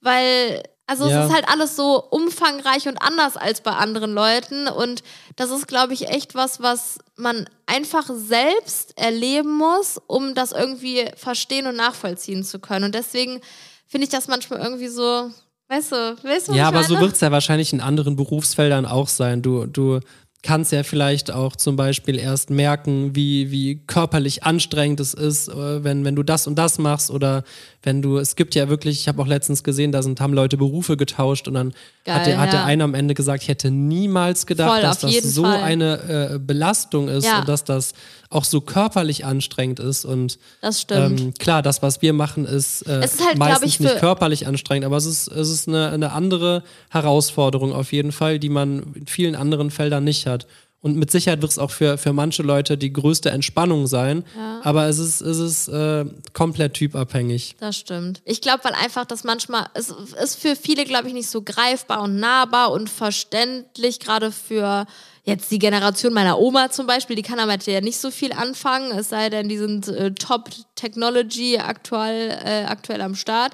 [0.00, 0.62] weil
[0.92, 1.20] also Ja.
[1.20, 5.02] es ist halt alles so umfangreich und anders als bei anderen Leuten und
[5.36, 11.06] das ist, glaube ich, echt was, was man einfach selbst erleben muss, um das irgendwie
[11.16, 12.84] verstehen und nachvollziehen zu können.
[12.84, 13.40] Und deswegen
[13.86, 15.30] finde ich das manchmal irgendwie so,
[15.68, 18.84] weißt du, weißt du, was Ja, aber so wird es ja wahrscheinlich in anderen Berufsfeldern
[18.84, 19.40] auch sein.
[19.40, 20.00] Du, du
[20.42, 25.84] kannst ja vielleicht auch zum Beispiel erst merken, wie, wie körperlich anstrengend es ist, äh,
[25.84, 27.44] wenn, wenn du das und das machst oder
[27.84, 30.56] wenn du, es gibt ja wirklich, ich habe auch letztens gesehen, da sind, haben Leute
[30.56, 31.72] Berufe getauscht und dann
[32.04, 35.00] Geil, hat, der, hat der eine am Ende gesagt, ich hätte niemals gedacht, Voll, dass
[35.00, 35.62] das so Fall.
[35.62, 37.40] eine äh, Belastung ist Ja.
[37.40, 37.94] und dass das
[38.30, 41.20] auch so körperlich anstrengend ist und Das stimmt.
[41.20, 44.84] ähm, klar, das, was wir machen, ist, äh, ist halt, meistens ich, nicht körperlich anstrengend,
[44.86, 49.06] aber es ist, es ist eine, eine andere Herausforderung auf jeden Fall, die man in
[49.06, 50.46] vielen anderen Feldern nicht hat.
[50.82, 54.24] Und mit Sicherheit wird es auch für, für manche Leute die größte Entspannung sein,
[54.62, 57.54] aber es ist, es ist äh, komplett typabhängig.
[57.60, 58.20] Das stimmt.
[58.24, 62.02] Ich glaube, weil einfach das manchmal, es ist für viele, glaube ich, nicht so greifbar
[62.02, 64.86] und nahbar und verständlich, gerade für
[65.24, 68.90] jetzt die Generation meiner Oma zum Beispiel, die kann damit ja nicht so viel anfangen,
[68.90, 73.52] es sei denn, die sind äh, Top-Technology aktuell, äh, aktuell am Start.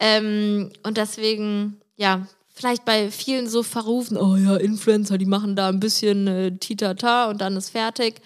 [0.00, 5.68] Ähm, und deswegen, ja, vielleicht bei vielen so verrufen, oh ja, Influencer, die machen da
[5.68, 8.20] ein bisschen äh, Titata und dann ist fertig.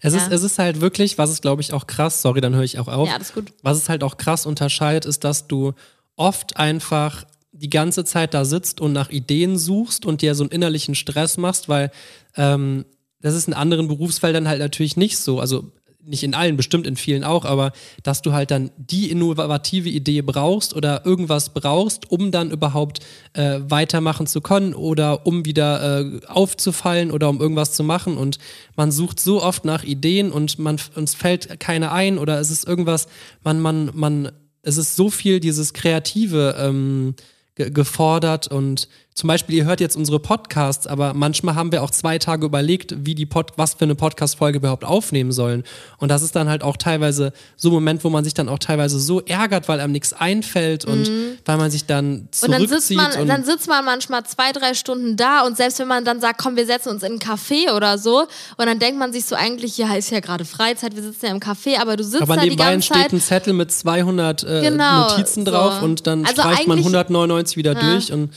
[0.00, 0.20] Es, Ja.
[0.26, 2.78] ist, es ist halt wirklich, was ist, glaube ich, auch krass, sorry, dann höre ich
[2.78, 3.06] auch auf.
[3.08, 3.52] Ja, ist gut.
[3.62, 5.72] Was es halt auch krass unterscheidet, ist, dass du
[6.16, 10.50] oft einfach die ganze Zeit da sitzt und nach Ideen suchst und dir so einen
[10.50, 11.90] innerlichen Stress machst, weil
[12.36, 12.84] ähm,
[13.20, 15.38] das ist in anderen Berufsfeldern halt natürlich nicht so.
[15.40, 15.70] Also
[16.06, 20.22] nicht in allen, bestimmt in vielen auch, aber dass du halt dann die innovative Idee
[20.22, 23.00] brauchst oder irgendwas brauchst, um dann überhaupt
[23.32, 28.16] äh, weitermachen zu können oder um wieder äh, aufzufallen oder um irgendwas zu machen.
[28.16, 28.38] Und
[28.76, 32.66] man sucht so oft nach Ideen und man uns fällt keine ein oder es ist
[32.66, 33.06] irgendwas,
[33.42, 34.32] man, man, man,
[34.62, 37.14] es ist so viel dieses Kreative ähm,
[37.54, 41.92] ge gefordert und zum Beispiel, ihr hört jetzt unsere Podcasts, aber manchmal haben wir auch
[41.92, 45.62] zwei Tage überlegt, wie die Pod was für eine Podcast-Folge überhaupt aufnehmen sollen.
[45.98, 48.58] Und das ist dann halt auch teilweise so ein Moment, wo man sich dann auch
[48.58, 51.38] teilweise so ärgert, weil einem nichts einfällt und mhm.
[51.44, 52.42] weil man sich dann zurückzieht.
[52.42, 55.78] Und dann sitzt, man, und dann sitzt man manchmal zwei, drei Stunden da und selbst
[55.78, 58.22] wenn man dann sagt, komm, wir setzen uns in einen Café oder so
[58.56, 61.30] und dann denkt man sich so eigentlich, ja, ist ja gerade Freizeit, wir sitzen ja
[61.30, 62.98] im Café, aber du sitzt aber da die ganze Zeit.
[62.98, 65.84] steht ein Zettel mit 200 äh, genau, Notizen drauf so.
[65.84, 67.92] und dann also streicht man 199 wieder ja.
[67.92, 68.30] durch und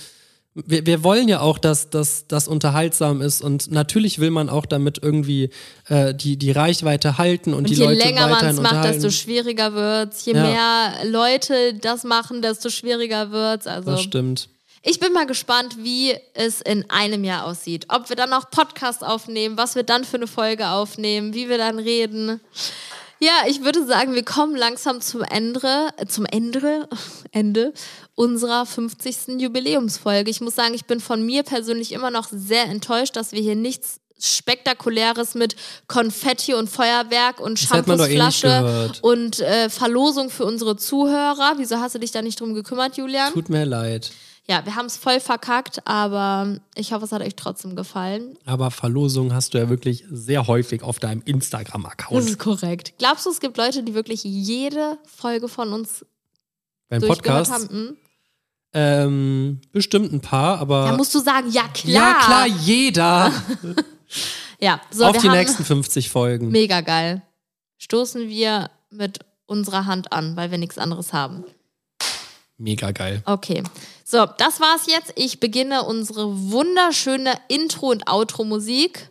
[0.65, 4.99] wir, wir wollen ja auch, dass das unterhaltsam ist und natürlich will man auch damit
[5.01, 5.51] irgendwie
[5.87, 9.11] äh, die, die Reichweite halten und, und die Leute Je länger man es macht, desto
[9.11, 10.43] schwieriger wird Je ja.
[10.43, 14.49] mehr Leute das machen, desto schwieriger wird Also das stimmt.
[14.81, 17.87] Ich bin mal gespannt, wie es in einem Jahr aussieht.
[17.89, 21.57] Ob wir dann noch Podcast aufnehmen, was wir dann für eine Folge aufnehmen, wie wir
[21.57, 22.39] dann reden.
[23.19, 26.87] Ja, ich würde sagen, wir kommen langsam zum Ende, zum Ende,
[27.31, 27.73] Ende
[28.17, 29.39] unserer 50.
[29.39, 30.29] Jubiläumsfolge.
[30.31, 33.55] Ich muss sagen, ich bin von mir persönlich immer noch sehr enttäuscht, dass wir hier
[33.55, 35.55] nichts Spektakuläres mit
[35.85, 41.53] Konfetti und Feuerwerk und Shampoosflasche eh und äh, Verlosung für unsere Zuhörer.
[41.57, 43.31] Wieso hast du dich da nicht drum gekümmert, Julian?
[43.33, 44.11] Tut mir leid.
[44.49, 48.35] Ja, wir haben es voll verkackt, aber ich hoffe, es hat euch trotzdem gefallen.
[48.45, 52.17] Aber Verlosungen hast du ja wirklich sehr häufig auf deinem Instagram-Account.
[52.17, 52.93] Das ist korrekt.
[52.97, 56.03] Glaubst du, es gibt Leute, die wirklich jede Folge von uns
[56.89, 57.69] beim Podcast haben?
[57.69, 57.97] Hm?
[58.73, 60.85] Ähm, bestimmt ein paar, aber.
[60.85, 61.93] Da musst du sagen, ja klar.
[61.93, 63.31] Ja klar, jeder.
[64.59, 65.05] ja, so.
[65.05, 66.49] Auf die nächsten 50 Folgen.
[66.49, 67.21] Mega geil.
[67.77, 71.43] Stoßen wir mit unserer Hand an, weil wir nichts anderes haben.
[72.57, 73.21] Mega geil.
[73.25, 73.63] Okay.
[74.03, 75.13] So, das war's jetzt.
[75.15, 79.09] Ich beginne unsere wunderschöne Intro- und Outro-Musik.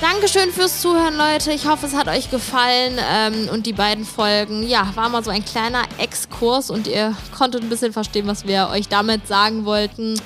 [0.00, 1.52] Dankeschön fürs Zuhören, Leute.
[1.52, 2.98] Ich hoffe, es hat euch gefallen.
[3.10, 7.62] Ähm, und die beiden Folgen, ja, war mal so ein kleiner Exkurs und ihr konntet
[7.62, 10.20] ein bisschen verstehen, was wir euch damit sagen wollten.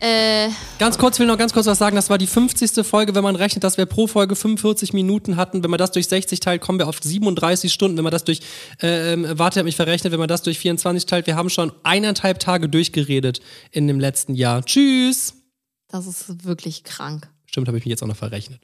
[0.00, 1.96] Äh, ganz kurz, ich will noch ganz kurz was sagen.
[1.96, 2.86] Das war die 50.
[2.86, 5.62] Folge, wenn man rechnet, dass wir pro Folge 45 Minuten hatten.
[5.64, 7.96] Wenn man das durch 60 teilt, kommen wir auf 37 Stunden.
[7.96, 8.40] Wenn man das durch,
[8.78, 11.72] äh, warte, ich habe mich verrechnet, wenn man das durch 24 teilt, wir haben schon
[11.82, 13.40] eineinhalb Tage durchgeredet
[13.72, 14.64] in dem letzten Jahr.
[14.64, 15.34] Tschüss!
[15.88, 17.28] Das ist wirklich krank.
[17.46, 18.60] Stimmt, habe ich mich jetzt auch noch verrechnet.